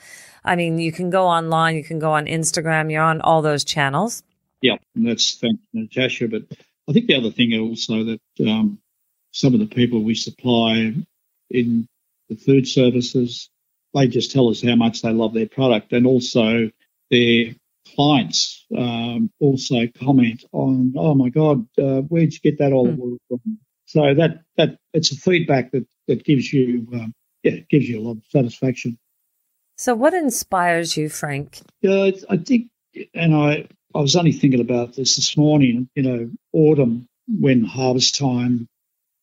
I 0.43 0.55
mean, 0.55 0.79
you 0.79 0.91
can 0.91 1.11
go 1.11 1.27
online, 1.27 1.75
you 1.75 1.83
can 1.83 1.99
go 1.99 2.13
on 2.13 2.25
Instagram, 2.25 2.91
you're 2.91 3.03
on 3.03 3.21
all 3.21 3.43
those 3.43 3.63
channels. 3.63 4.23
Yeah, 4.63 4.77
and 4.95 5.07
that's 5.07 5.35
thanks 5.35 5.61
Natasha. 5.73 6.27
But 6.27 6.43
I 6.89 6.93
think 6.93 7.05
the 7.05 7.15
other 7.15 7.29
thing 7.29 7.53
also 7.59 8.05
that 8.05 8.49
um, 8.49 8.79
some 9.33 9.53
of 9.53 9.59
the 9.59 9.67
people 9.67 10.01
we 10.01 10.15
supply 10.15 10.95
in 11.51 11.87
the 12.29 12.35
food 12.35 12.67
services 12.67 13.51
they 13.93 14.07
just 14.07 14.31
tell 14.31 14.49
us 14.49 14.61
how 14.61 14.75
much 14.75 15.01
they 15.01 15.11
love 15.11 15.33
their 15.33 15.47
product, 15.47 15.93
and 15.93 16.05
also 16.05 16.69
their 17.11 17.55
clients 17.95 18.65
um, 18.75 19.31
also 19.39 19.87
comment 19.99 20.43
on, 20.51 20.93
"Oh 20.97 21.13
my 21.13 21.29
God, 21.29 21.67
uh, 21.77 22.01
where'd 22.01 22.33
you 22.33 22.39
get 22.39 22.57
that 22.59 22.73
olive 22.73 22.99
oil 22.99 23.17
from?" 23.27 23.59
So 23.85 24.13
that 24.15 24.41
that 24.57 24.77
it's 24.93 25.11
a 25.11 25.15
feedback 25.15 25.71
that 25.71 25.85
that 26.07 26.23
gives 26.23 26.51
you 26.51 26.87
um, 26.93 27.13
yeah 27.43 27.57
gives 27.69 27.87
you 27.87 27.99
a 27.99 28.03
lot 28.03 28.17
of 28.17 28.23
satisfaction. 28.29 28.97
So, 29.77 29.95
what 29.95 30.13
inspires 30.13 30.95
you, 30.97 31.09
Frank? 31.09 31.61
Yeah, 31.81 32.11
I 32.29 32.37
think, 32.37 32.67
and 33.13 33.35
I 33.35 33.67
I 33.95 33.99
was 33.99 34.15
only 34.15 34.31
thinking 34.31 34.61
about 34.61 34.95
this 34.95 35.15
this 35.15 35.37
morning. 35.37 35.89
You 35.95 36.03
know, 36.03 36.31
autumn 36.51 37.07
when 37.27 37.63
harvest 37.63 38.17
time 38.17 38.67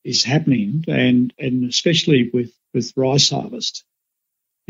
is 0.03 0.23
happening, 0.23 0.85
and 0.87 1.33
and 1.39 1.65
especially 1.65 2.29
with 2.33 2.51
with 2.73 2.93
rice 2.95 3.29
harvest, 3.29 3.83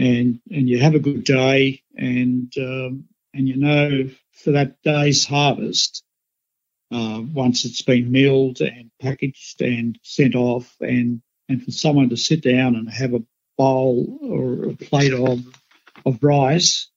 and 0.02 0.40
and 0.50 0.68
you 0.68 0.80
have 0.80 0.96
a 0.96 1.00
good 1.00 1.24
day, 1.24 1.84
and 1.96 2.52
um, 2.58 3.06
and 3.34 3.48
you 3.48 3.58
know 3.58 4.10
for 4.32 4.52
that 4.52 4.82
day's 4.82 5.26
harvest, 5.26 6.04
uh, 6.92 7.22
once 7.34 7.66
it's 7.66 7.84
been 7.84 8.12
milled 8.12 8.62
and 8.62 8.90
packaged 9.00 9.62
and 9.62 10.00
sent 10.02 10.36
off, 10.36 10.76
and 10.82 11.22
and 11.48 11.64
for 11.64 11.72
someone 11.72 12.10
to 12.10 12.18
sit 12.18 12.42
down 12.42 12.76
and 12.76 12.90
have 12.90 13.14
a 13.14 13.24
bowl 13.58 14.18
or 14.24 14.72
a 14.72 14.76
plate 14.76 15.14
of 15.14 15.40
of 16.06 16.24
rice 16.24 16.90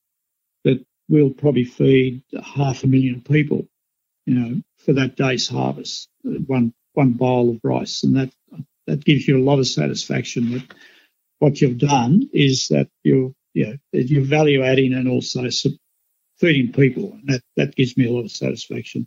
that 0.64 0.85
will 1.09 1.31
probably 1.31 1.64
feed 1.64 2.23
half 2.43 2.85
a 2.85 2.87
million 2.87 3.21
people, 3.21 3.69
you 4.25 4.35
know, 4.35 4.62
for 4.79 4.95
that 4.95 5.17
day's 5.17 5.47
harvest, 5.47 6.09
one 6.23 6.73
one 6.95 7.12
bowl 7.12 7.51
of 7.51 7.61
rice, 7.62 8.03
and 8.03 8.17
that 8.17 8.31
that 8.87 9.05
gives 9.05 9.29
you 9.29 9.38
a 9.38 9.45
lot 9.45 9.59
of 9.59 9.67
satisfaction 9.67 10.53
that 10.53 10.75
what 11.38 11.61
you've 11.61 11.79
done 11.79 12.29
is 12.33 12.68
that 12.68 12.88
you're, 13.03 13.33
you 13.55 13.66
know, 13.66 13.77
you're 13.92 14.25
value 14.25 14.62
adding 14.62 14.94
and 14.94 15.09
also 15.09 15.49
feeding 16.38 16.73
people. 16.73 17.12
And 17.12 17.29
that, 17.29 17.42
that 17.57 17.77
gives 17.77 17.97
me 17.97 18.07
a 18.07 18.12
lot 18.12 18.25
of 18.25 18.31
satisfaction. 18.31 19.07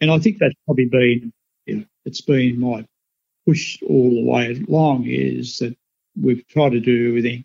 And 0.00 0.10
I 0.10 0.18
think 0.18 0.38
that's 0.38 0.54
probably 0.66 0.86
been, 0.86 1.32
you 1.66 1.76
know, 1.76 1.84
it's 2.04 2.22
been 2.22 2.58
my 2.58 2.86
push 3.46 3.78
all 3.82 4.10
the 4.10 4.24
way 4.24 4.62
along 4.68 5.06
is 5.06 5.58
that 5.58 5.76
we've 6.20 6.46
tried 6.48 6.70
to 6.70 6.80
do 6.80 7.08
everything 7.08 7.44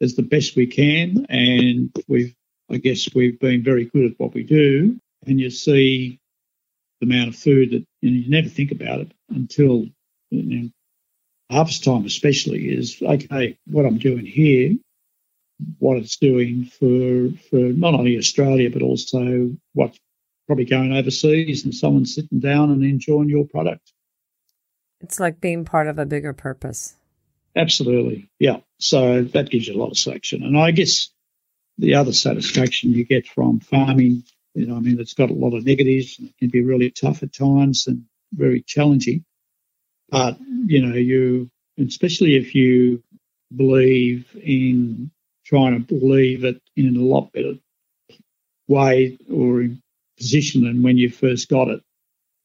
as 0.00 0.14
the 0.14 0.22
best 0.22 0.56
we 0.56 0.66
can. 0.66 1.26
And 1.28 1.94
we've, 2.08 2.34
I 2.70 2.76
guess 2.76 3.08
we've 3.14 3.38
been 3.38 3.62
very 3.62 3.86
good 3.86 4.12
at 4.12 4.18
what 4.18 4.34
we 4.34 4.42
do. 4.42 4.98
And 5.26 5.40
you 5.40 5.50
see 5.50 6.20
the 7.00 7.06
amount 7.06 7.28
of 7.28 7.36
food 7.36 7.70
that 7.70 7.84
you, 8.00 8.10
know, 8.10 8.16
you 8.16 8.30
never 8.30 8.48
think 8.48 8.70
about 8.70 9.00
it 9.00 9.12
until 9.30 9.86
you 10.30 10.42
know, 10.62 10.68
harvest 11.54 11.84
time 11.84 12.04
especially 12.04 12.68
is 12.68 13.00
okay 13.02 13.56
what 13.66 13.86
i'm 13.86 13.98
doing 13.98 14.26
here 14.26 14.74
what 15.78 15.96
it's 15.96 16.16
doing 16.16 16.64
for 16.66 17.30
for 17.48 17.56
not 17.56 17.94
only 17.94 18.18
australia 18.18 18.70
but 18.70 18.82
also 18.82 19.50
what's 19.72 19.98
probably 20.46 20.64
going 20.64 20.92
overseas 20.92 21.64
and 21.64 21.74
someone 21.74 22.04
sitting 22.04 22.40
down 22.40 22.70
and 22.70 22.84
enjoying 22.84 23.28
your 23.28 23.46
product. 23.46 23.92
It's 25.00 25.20
like 25.20 25.40
being 25.40 25.64
part 25.64 25.86
of 25.86 25.98
a 25.98 26.06
bigger 26.06 26.32
purpose. 26.32 26.94
Absolutely. 27.56 28.28
Yeah. 28.38 28.58
So 28.78 29.22
that 29.22 29.50
gives 29.50 29.68
you 29.68 29.74
a 29.74 29.80
lot 29.80 29.90
of 29.90 29.98
satisfaction 29.98 30.42
and 30.42 30.58
i 30.58 30.70
guess 30.70 31.10
the 31.78 31.94
other 31.94 32.12
satisfaction 32.12 32.92
you 32.92 33.04
get 33.04 33.26
from 33.26 33.60
farming 33.60 34.22
you 34.54 34.66
know 34.66 34.76
i 34.76 34.80
mean 34.80 35.00
it's 35.00 35.14
got 35.14 35.30
a 35.30 35.34
lot 35.34 35.54
of 35.54 35.64
negatives 35.64 36.18
and 36.18 36.28
it 36.28 36.36
can 36.38 36.48
be 36.48 36.62
really 36.62 36.90
tough 36.90 37.22
at 37.22 37.32
times 37.32 37.86
and 37.86 38.04
very 38.32 38.62
challenging. 38.62 39.24
But, 40.14 40.38
you 40.66 40.80
know, 40.86 40.94
you, 40.94 41.50
especially 41.76 42.36
if 42.36 42.54
you 42.54 43.02
believe 43.56 44.28
in 44.40 45.10
trying 45.44 45.74
to 45.74 45.98
believe 45.98 46.44
it 46.44 46.62
in 46.76 46.96
a 46.96 47.00
lot 47.00 47.32
better 47.32 47.54
way 48.68 49.18
or 49.28 49.66
position 50.16 50.62
than 50.62 50.84
when 50.84 50.98
you 50.98 51.10
first 51.10 51.48
got 51.48 51.66
it, 51.66 51.82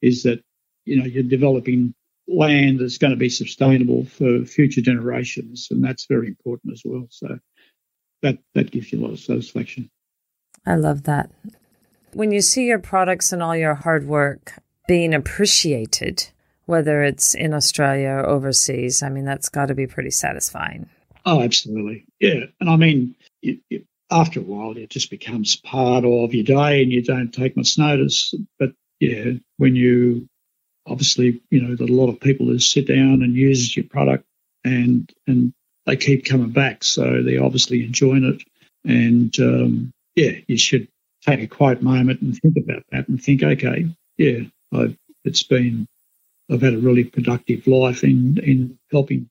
is 0.02 0.24
that, 0.24 0.42
you 0.86 0.98
know, 0.98 1.06
you're 1.06 1.22
developing 1.22 1.94
land 2.28 2.80
that's 2.80 2.98
going 2.98 3.12
to 3.12 3.18
be 3.18 3.30
sustainable 3.30 4.04
for 4.06 4.46
future 4.46 4.82
generations. 4.82 5.68
And 5.70 5.84
that's 5.84 6.08
very 6.08 6.28
important 6.28 6.74
as 6.74 6.82
well. 6.84 7.06
So 7.12 7.38
that, 8.24 8.40
that 8.56 8.72
gives 8.72 8.92
you 8.92 9.00
a 9.00 9.02
lot 9.04 9.12
of 9.12 9.20
satisfaction. 9.20 9.92
I 10.66 10.74
love 10.74 11.04
that. 11.04 11.30
When 12.14 12.32
you 12.32 12.42
see 12.42 12.66
your 12.66 12.80
products 12.80 13.32
and 13.32 13.44
all 13.44 13.56
your 13.56 13.76
hard 13.76 14.08
work 14.08 14.56
being 14.88 15.14
appreciated, 15.14 16.32
whether 16.70 17.02
it's 17.02 17.34
in 17.34 17.56
Australia 17.56 18.10
or 18.10 18.28
overseas, 18.28 19.02
I 19.02 19.10
mean, 19.10 19.26
that's 19.26 19.50
got 19.50 19.70
to 19.70 19.74
be 19.74 19.88
pretty 19.88 20.12
satisfying. 20.12 20.88
Oh, 21.26 21.42
absolutely. 21.42 22.06
Yeah. 22.20 22.44
And 22.60 22.70
I 22.70 22.76
mean, 22.76 23.16
after 24.12 24.40
a 24.40 24.44
while, 24.44 24.78
it 24.78 24.92
just 24.92 25.10
becomes 25.10 25.56
part 25.56 26.06
of 26.06 26.32
your 26.36 26.44
day 26.44 26.84
and 26.84 26.92
you 26.92 27.02
don't 27.02 27.34
take 27.34 27.58
much 27.58 27.80
notice. 27.80 28.36
But 28.60 28.74
yeah, 29.00 29.32
when 29.58 29.76
you 29.76 30.30
obviously, 30.86 31.42
you 31.50 31.60
know, 31.60 31.76
that 31.76 31.90
a 31.90 31.92
lot 31.92 32.10
of 32.10 32.20
people 32.20 32.46
who 32.46 32.60
sit 32.60 32.88
down 32.88 33.24
and 33.24 33.34
use 33.34 33.76
your 33.76 33.86
product 33.86 34.26
and, 34.64 35.12
and 35.26 35.54
they 35.88 35.96
keep 35.96 36.24
coming 36.24 36.52
back. 36.52 36.84
So 36.84 37.24
they're 37.24 37.44
obviously 37.44 37.84
enjoying 37.84 38.26
it. 38.26 38.44
And 38.88 39.36
um, 39.40 39.92
yeah, 40.16 40.34
you 40.48 40.60
should 40.60 40.88
take 41.26 41.42
a 41.42 41.48
quiet 41.48 41.82
moment 41.82 42.22
and 42.22 42.38
think 42.38 42.58
about 42.58 42.84
that 42.92 43.08
and 43.08 43.20
think, 43.20 43.42
okay, 43.42 43.88
yeah, 44.18 44.42
I've, 44.72 44.96
it's 45.26 45.42
been, 45.42 45.88
I've 46.52 46.62
had 46.62 46.74
a 46.74 46.80
really 46.80 47.04
productive 47.04 47.68
life 47.68 48.04
in, 48.04 48.40
in 48.44 48.78
helping, 48.92 49.30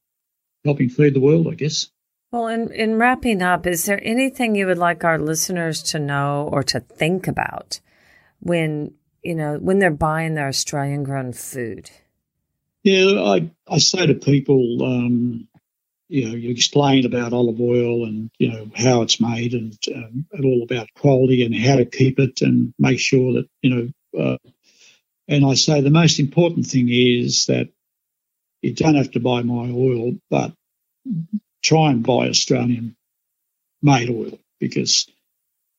helping 0.65 0.89
feed 0.89 1.15
the 1.15 1.21
world, 1.21 1.49
I 1.49 1.55
guess. 1.55 1.89
Well, 2.31 2.49
in, 2.49 2.71
in 2.73 2.99
wrapping 2.99 3.43
up, 3.43 3.67
is 3.67 3.87
there 3.87 4.01
anything 4.03 4.55
you 4.55 4.67
would 4.67 4.79
like 4.79 5.03
our 5.03 5.19
listeners 5.19 5.83
to 5.85 5.99
know 5.99 6.49
or 6.53 6.63
to 6.65 6.81
think 6.81 7.27
about 7.27 7.81
when, 8.41 8.93
you 9.23 9.35
know, 9.35 9.59
when 9.59 9.79
they're 9.79 9.91
buying 9.91 10.35
their 10.35 10.49
Australian 10.49 11.05
grown 11.05 11.33
food? 11.33 11.91
Yeah, 12.85 13.21
I, 13.21 13.51
I 13.67 13.79
say 13.79 14.07
to 14.07 14.15
people, 14.15 14.85
um, 14.85 15.49
you 16.09 16.29
know, 16.29 16.35
you 16.35 16.51
explain 16.51 17.05
about 17.05 17.33
olive 17.33 17.61
oil 17.61 18.05
and, 18.05 18.31
you 18.39 18.51
know, 18.51 18.71
how 18.75 19.03
it's 19.03 19.21
made 19.21 19.55
and, 19.55 19.77
um, 19.95 20.27
and 20.33 20.45
all 20.45 20.63
about 20.63 20.93
quality 20.95 21.45
and 21.45 21.55
how 21.55 21.77
to 21.77 21.85
keep 21.85 22.19
it 22.19 22.41
and 22.43 22.73
make 22.79 23.01
sure 23.01 23.33
that, 23.35 23.49
you 23.63 23.71
know, 23.71 24.23
uh, 24.23 24.37
and 25.29 25.45
I 25.45 25.55
say 25.55 25.81
the 25.81 25.91
most 25.91 26.19
important 26.19 26.67
thing 26.67 26.89
is 26.91 27.47
that 27.47 27.69
you 28.63 28.75
don't 28.75 28.97
have 28.97 29.13
to 29.13 29.21
buy 29.21 29.43
my 29.43 29.71
oil, 29.71 30.17
but 30.31 30.53
try 31.63 31.91
and 31.91 32.03
buy 32.03 32.29
Australian 32.29 32.97
made 33.83 34.11
oil 34.11 34.39
because 34.59 35.07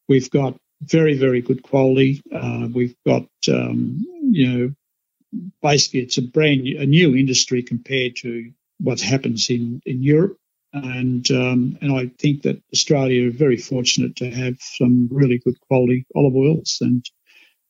we've 0.08 0.30
got 0.30 0.56
very, 0.82 1.18
very 1.18 1.42
good 1.42 1.64
quality. 1.64 2.22
Uh, 2.34 2.68
we've 2.72 2.96
got, 3.06 3.28
um, 3.50 4.06
you 4.22 4.48
know, 4.48 4.74
basically 5.62 6.02
it's 6.02 6.18
a 6.18 6.22
brand 6.22 6.62
new, 6.62 6.80
a 6.80 6.86
new 6.86 7.16
industry 7.16 7.64
compared 7.64 8.16
to 8.18 8.52
what 8.80 9.02
happens 9.02 9.50
in, 9.50 9.82
in 9.86 10.02
Europe. 10.02 10.38
And 10.72 11.30
um, 11.32 11.80
and 11.82 11.92
I 11.92 12.12
think 12.20 12.44
that 12.44 12.62
Australia 12.72 13.28
are 13.28 13.32
very 13.32 13.58
fortunate 13.58 14.18
to 14.18 14.30
have 14.30 14.58
some 14.60 15.10
really 15.12 15.40
good 15.40 15.60
quality 15.62 16.06
olive 16.16 16.36
oils. 16.36 16.78
And 16.82 17.04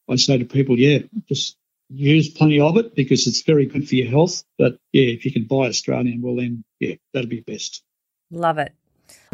I 0.09 0.17
say 0.17 0.37
to 0.37 0.43
people, 0.43 0.77
yeah, 0.77 0.99
just 1.29 1.55
use 1.89 2.29
plenty 2.29 2.59
of 2.59 2.77
it 2.77 2.95
because 2.95 3.27
it's 3.27 3.41
very 3.41 3.65
good 3.65 3.87
for 3.87 3.95
your 3.95 4.09
health. 4.09 4.43
But 4.57 4.77
yeah, 4.91 5.05
if 5.05 5.25
you 5.25 5.31
can 5.31 5.45
buy 5.45 5.67
Australian, 5.67 6.21
well 6.21 6.35
then 6.35 6.63
yeah, 6.79 6.95
that'll 7.13 7.29
be 7.29 7.41
best. 7.41 7.83
Love 8.31 8.57
it. 8.57 8.73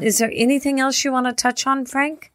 Is 0.02 0.18
there 0.20 0.32
anything 0.34 0.80
else 0.80 1.04
you 1.04 1.12
want 1.12 1.28
to 1.28 1.34
touch 1.34 1.68
on, 1.68 1.86
Frank? 1.86 2.32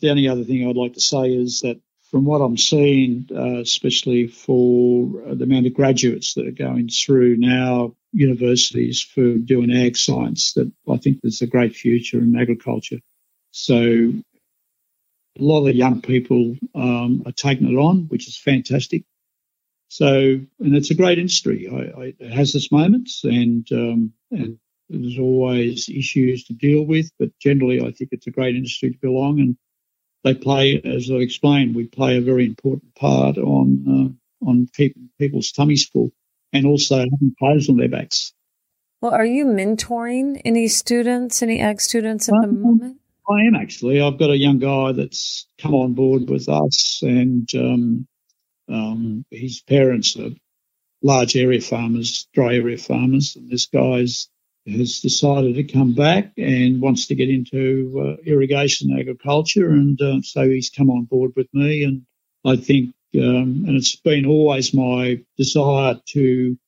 The 0.00 0.10
only 0.10 0.28
other 0.28 0.44
thing 0.44 0.66
I'd 0.66 0.76
like 0.76 0.94
to 0.94 1.00
say 1.00 1.32
is 1.32 1.60
that 1.62 1.80
from 2.10 2.24
what 2.24 2.40
I'm 2.40 2.56
seeing, 2.56 3.28
uh, 3.34 3.60
especially 3.60 4.28
for 4.28 5.08
the 5.34 5.44
amount 5.44 5.66
of 5.66 5.74
graduates 5.74 6.34
that 6.34 6.46
are 6.46 6.52
going 6.52 6.88
through 6.88 7.36
now 7.36 7.94
universities 8.12 9.02
for 9.02 9.34
doing 9.34 9.72
ag 9.72 9.96
science, 9.96 10.52
that 10.54 10.70
I 10.88 10.96
think 10.98 11.20
there's 11.20 11.42
a 11.42 11.46
great 11.46 11.74
future 11.74 12.18
in 12.18 12.38
agriculture. 12.38 13.00
So 13.50 14.12
a 15.38 15.42
lot 15.42 15.60
of 15.60 15.64
the 15.66 15.74
young 15.74 16.00
people 16.00 16.56
um, 16.74 17.22
are 17.26 17.32
taking 17.32 17.68
it 17.68 17.76
on, 17.76 18.06
which 18.08 18.28
is 18.28 18.36
fantastic. 18.36 19.04
So, 19.88 20.08
and 20.08 20.76
it's 20.76 20.90
a 20.90 20.96
great 20.96 21.18
industry. 21.18 21.68
I, 21.68 22.00
I, 22.00 22.14
it 22.18 22.32
has 22.32 22.54
its 22.54 22.72
moments, 22.72 23.22
and 23.24 23.66
um, 23.72 24.12
and 24.30 24.58
there's 24.88 25.18
always 25.18 25.88
issues 25.88 26.44
to 26.44 26.54
deal 26.54 26.84
with, 26.84 27.10
but 27.18 27.30
generally, 27.40 27.80
I 27.80 27.92
think 27.92 28.10
it's 28.12 28.26
a 28.26 28.32
great 28.32 28.56
industry 28.56 28.92
to 28.92 28.98
belong. 28.98 29.40
And 29.40 29.56
they 30.24 30.34
play, 30.34 30.80
as 30.84 31.10
I 31.10 31.16
explained, 31.16 31.74
we 31.74 31.86
play 31.86 32.16
a 32.16 32.20
very 32.22 32.46
important 32.46 32.94
part 32.94 33.38
on 33.38 34.16
uh, 34.42 34.48
on 34.48 34.68
keeping 34.74 35.08
people's 35.18 35.52
tummies 35.52 35.86
full 35.86 36.12
and 36.52 36.66
also 36.66 36.96
having 36.98 37.34
clothes 37.38 37.68
on 37.68 37.76
their 37.76 37.88
backs. 37.88 38.32
Well, 39.00 39.12
are 39.12 39.26
you 39.26 39.44
mentoring 39.44 40.40
any 40.44 40.68
students, 40.68 41.42
any 41.42 41.60
ag 41.60 41.80
students 41.80 42.28
at 42.28 42.34
um, 42.34 42.40
the 42.42 42.52
moment? 42.52 43.00
I 43.28 43.42
am 43.42 43.54
actually. 43.54 44.00
I've 44.00 44.18
got 44.18 44.30
a 44.30 44.36
young 44.36 44.58
guy 44.58 44.92
that's 44.92 45.46
come 45.58 45.74
on 45.74 45.94
board 45.94 46.28
with 46.28 46.48
us, 46.48 47.00
and 47.02 47.48
um, 47.54 48.06
um, 48.68 49.24
his 49.30 49.60
parents 49.62 50.16
are 50.16 50.30
large 51.02 51.36
area 51.36 51.60
farmers, 51.60 52.28
dry 52.34 52.54
area 52.54 52.78
farmers, 52.78 53.36
and 53.36 53.50
this 53.50 53.66
guy's 53.66 54.28
has 54.66 55.00
decided 55.00 55.54
to 55.54 55.62
come 55.62 55.94
back 55.94 56.32
and 56.36 56.80
wants 56.80 57.06
to 57.06 57.14
get 57.14 57.30
into 57.30 58.16
uh, 58.18 58.22
irrigation 58.24 58.98
agriculture, 58.98 59.70
and 59.70 60.00
uh, 60.02 60.20
so 60.22 60.48
he's 60.48 60.70
come 60.70 60.90
on 60.90 61.04
board 61.04 61.32
with 61.36 61.46
me. 61.52 61.84
And 61.84 62.02
I 62.44 62.56
think, 62.56 62.94
um, 63.16 63.64
and 63.66 63.76
it's 63.76 63.96
been 63.96 64.26
always 64.26 64.74
my 64.74 65.20
desire 65.36 66.00
to, 66.06 66.58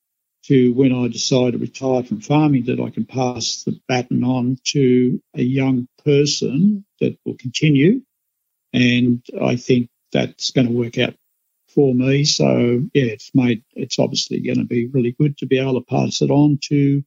to 0.45 0.73
when 0.73 0.93
I 0.93 1.09
decide 1.09 1.51
to 1.51 1.57
retire 1.57 2.03
from 2.03 2.21
farming, 2.21 2.65
that 2.65 2.79
I 2.79 2.89
can 2.89 3.05
pass 3.05 3.63
the 3.63 3.79
baton 3.87 4.23
on 4.23 4.57
to 4.67 5.21
a 5.35 5.43
young 5.43 5.87
person 6.05 6.85
that 7.01 7.17
will 7.25 7.35
continue. 7.35 8.01
And 8.71 9.25
I 9.41 9.57
think 9.57 9.89
that's 10.13 10.51
going 10.51 10.67
to 10.67 10.73
work 10.73 10.97
out 10.97 11.15
for 11.73 11.93
me. 11.93 12.25
So 12.25 12.81
yeah, 12.93 13.05
it's 13.05 13.31
made 13.33 13.63
it's 13.73 13.99
obviously 13.99 14.39
going 14.41 14.59
to 14.59 14.65
be 14.65 14.87
really 14.87 15.15
good 15.19 15.37
to 15.37 15.45
be 15.45 15.59
able 15.59 15.79
to 15.79 15.85
pass 15.85 16.21
it 16.21 16.31
on 16.31 16.59
to 16.69 17.03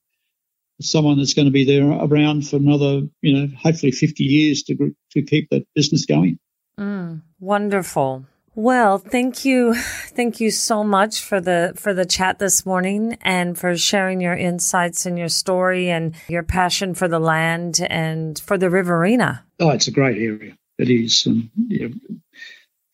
someone 0.81 1.19
that's 1.19 1.35
going 1.35 1.47
to 1.47 1.53
be 1.53 1.65
there 1.65 1.91
around 1.91 2.49
for 2.49 2.57
another, 2.57 3.03
you 3.21 3.35
know, 3.35 3.49
hopefully 3.57 3.93
50 3.93 4.25
years 4.25 4.63
to, 4.65 4.95
to 5.13 5.23
keep 5.23 5.51
that 5.51 5.67
business 5.75 6.07
going. 6.07 6.39
Mm, 6.79 7.23
wonderful. 7.41 8.27
Well, 8.55 8.99
thank 8.99 9.45
you. 9.45 9.75
Thank 9.75 10.41
you 10.41 10.51
so 10.51 10.85
much 10.85 11.23
for 11.23 11.41
the, 11.41 11.73
for 11.77 11.95
the 11.95 12.05
chat 12.05 12.39
this 12.39 12.67
morning 12.67 13.17
and 13.23 13.57
for 13.57 13.77
sharing 13.77 14.21
your 14.21 14.35
insights 14.35 15.07
and 15.07 15.19
your 15.19 15.29
story 15.29 15.91
and 15.91 16.15
your 16.29 16.43
passion 16.43 16.95
for 16.95 17.09
the 17.09 17.19
land 17.19 17.79
and 17.89 18.39
for 18.39 18.59
the 18.59 18.69
Riverina. 18.69 19.45
Oh, 19.59 19.71
it's 19.71 19.89
a 19.89 19.93
great 19.93 20.19
area. 20.19 20.57
It 20.79 20.91
is. 20.91 21.25
And 21.27 21.51
know, 21.57 21.91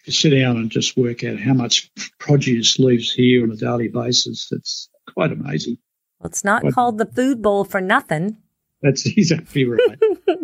you 0.09 0.13
sit 0.13 0.31
down 0.31 0.57
and 0.57 0.71
just 0.71 0.97
work 0.97 1.23
out 1.23 1.39
how 1.39 1.53
much 1.53 1.91
produce 2.19 2.79
leaves 2.79 3.13
here 3.13 3.45
on 3.45 3.53
a 3.53 3.57
daily 3.57 3.89
basis. 3.89 4.49
It's 4.51 4.89
quite 5.07 5.31
amazing. 5.31 5.79
Well, 6.19 6.29
it's 6.29 6.43
not 6.43 6.65
called 6.73 6.99
the 6.99 7.07
food 7.07 7.43
bowl 7.43 7.65
for 7.65 7.81
nothing. 7.81 8.37
That's 8.83 9.07
exactly 9.17 9.65
right. 9.65 9.99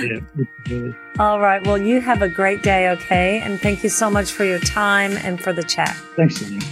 yeah, 0.00 0.92
All 1.18 1.40
right. 1.40 1.64
Well, 1.66 1.78
you 1.78 2.00
have 2.00 2.22
a 2.22 2.28
great 2.28 2.62
day, 2.62 2.88
okay? 2.90 3.40
And 3.40 3.60
thank 3.60 3.82
you 3.82 3.90
so 3.90 4.10
much 4.10 4.30
for 4.30 4.44
your 4.44 4.60
time 4.60 5.12
and 5.18 5.40
for 5.40 5.52
the 5.52 5.62
chat. 5.62 5.94
Thanks, 6.16 6.42
Lenny. 6.42 6.64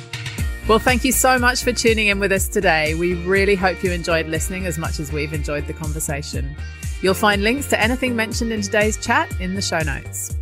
Well, 0.68 0.78
thank 0.78 1.04
you 1.04 1.12
so 1.12 1.38
much 1.38 1.62
for 1.62 1.72
tuning 1.72 2.08
in 2.08 2.18
with 2.18 2.32
us 2.32 2.48
today. 2.48 2.94
We 2.94 3.14
really 3.24 3.54
hope 3.54 3.84
you 3.84 3.92
enjoyed 3.92 4.26
listening 4.26 4.66
as 4.66 4.78
much 4.78 4.98
as 4.98 5.12
we've 5.12 5.32
enjoyed 5.32 5.66
the 5.66 5.72
conversation. 5.72 6.56
You'll 7.02 7.14
find 7.14 7.42
links 7.44 7.68
to 7.68 7.80
anything 7.80 8.16
mentioned 8.16 8.52
in 8.52 8.62
today's 8.62 8.96
chat 8.96 9.30
in 9.40 9.54
the 9.54 9.62
show 9.62 9.78
notes. 9.78 10.34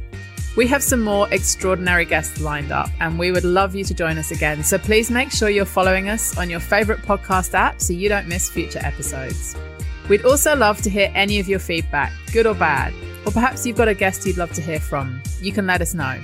We 0.57 0.67
have 0.69 0.83
some 0.83 1.03
more 1.03 1.29
extraordinary 1.33 2.05
guests 2.05 2.41
lined 2.41 2.71
up, 2.71 2.89
and 3.01 3.19
we 3.19 3.33
would 3.33 3.45
love 3.45 3.75
you 3.75 3.83
to 3.85 3.95
join 3.95 4.19
us 4.19 4.31
again. 4.31 4.63
So 4.63 4.79
please 4.79 5.11
make 5.11 5.33
sure 5.33 5.49
you're 5.49 5.65
following 5.65 6.09
us 6.09 6.39
on 6.39 6.49
your 6.49 6.61
favourite 6.61 7.03
podcast 7.03 7.55
app 7.55 7.81
so 7.81 7.93
you 7.93 8.09
don't 8.09 8.29
miss 8.29 8.49
future 8.49 8.79
episodes. 8.83 9.57
We'd 10.09 10.25
also 10.25 10.55
love 10.55 10.81
to 10.83 10.91
hear 10.91 11.11
any 11.15 11.41
of 11.41 11.49
your 11.49 11.59
feedback, 11.59 12.13
good 12.33 12.47
or 12.47 12.55
bad, 12.55 12.95
or 13.27 13.33
perhaps 13.33 13.67
you've 13.67 13.77
got 13.77 13.89
a 13.89 13.95
guest 13.95 14.27
you'd 14.27 14.37
love 14.37 14.53
to 14.53 14.63
hear 14.63 14.79
from. 14.79 15.21
You 15.41 15.51
can 15.51 15.67
let 15.67 15.81
us 15.81 15.93
know. 15.93 16.21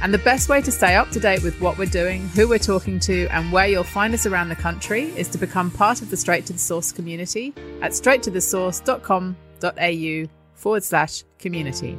And 0.00 0.14
the 0.14 0.18
best 0.18 0.48
way 0.48 0.62
to 0.62 0.70
stay 0.70 0.94
up 0.94 1.10
to 1.10 1.20
date 1.20 1.42
with 1.42 1.60
what 1.60 1.76
we're 1.76 1.86
doing, 1.86 2.26
who 2.28 2.48
we're 2.48 2.58
talking 2.58 2.98
to, 3.00 3.26
and 3.26 3.52
where 3.52 3.66
you'll 3.66 3.84
find 3.84 4.14
us 4.14 4.24
around 4.24 4.48
the 4.48 4.56
country 4.56 5.06
is 5.16 5.28
to 5.28 5.38
become 5.38 5.72
part 5.72 6.00
of 6.00 6.10
the 6.10 6.16
Straight 6.16 6.46
to 6.46 6.52
the 6.52 6.58
Source 6.58 6.92
community 6.92 7.52
at 7.82 7.90
straighttothesource.com.au 7.90 10.30
forward 10.54 10.84
slash 10.84 11.24
community. 11.38 11.98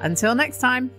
Until 0.00 0.34
next 0.34 0.58
time. 0.58 0.90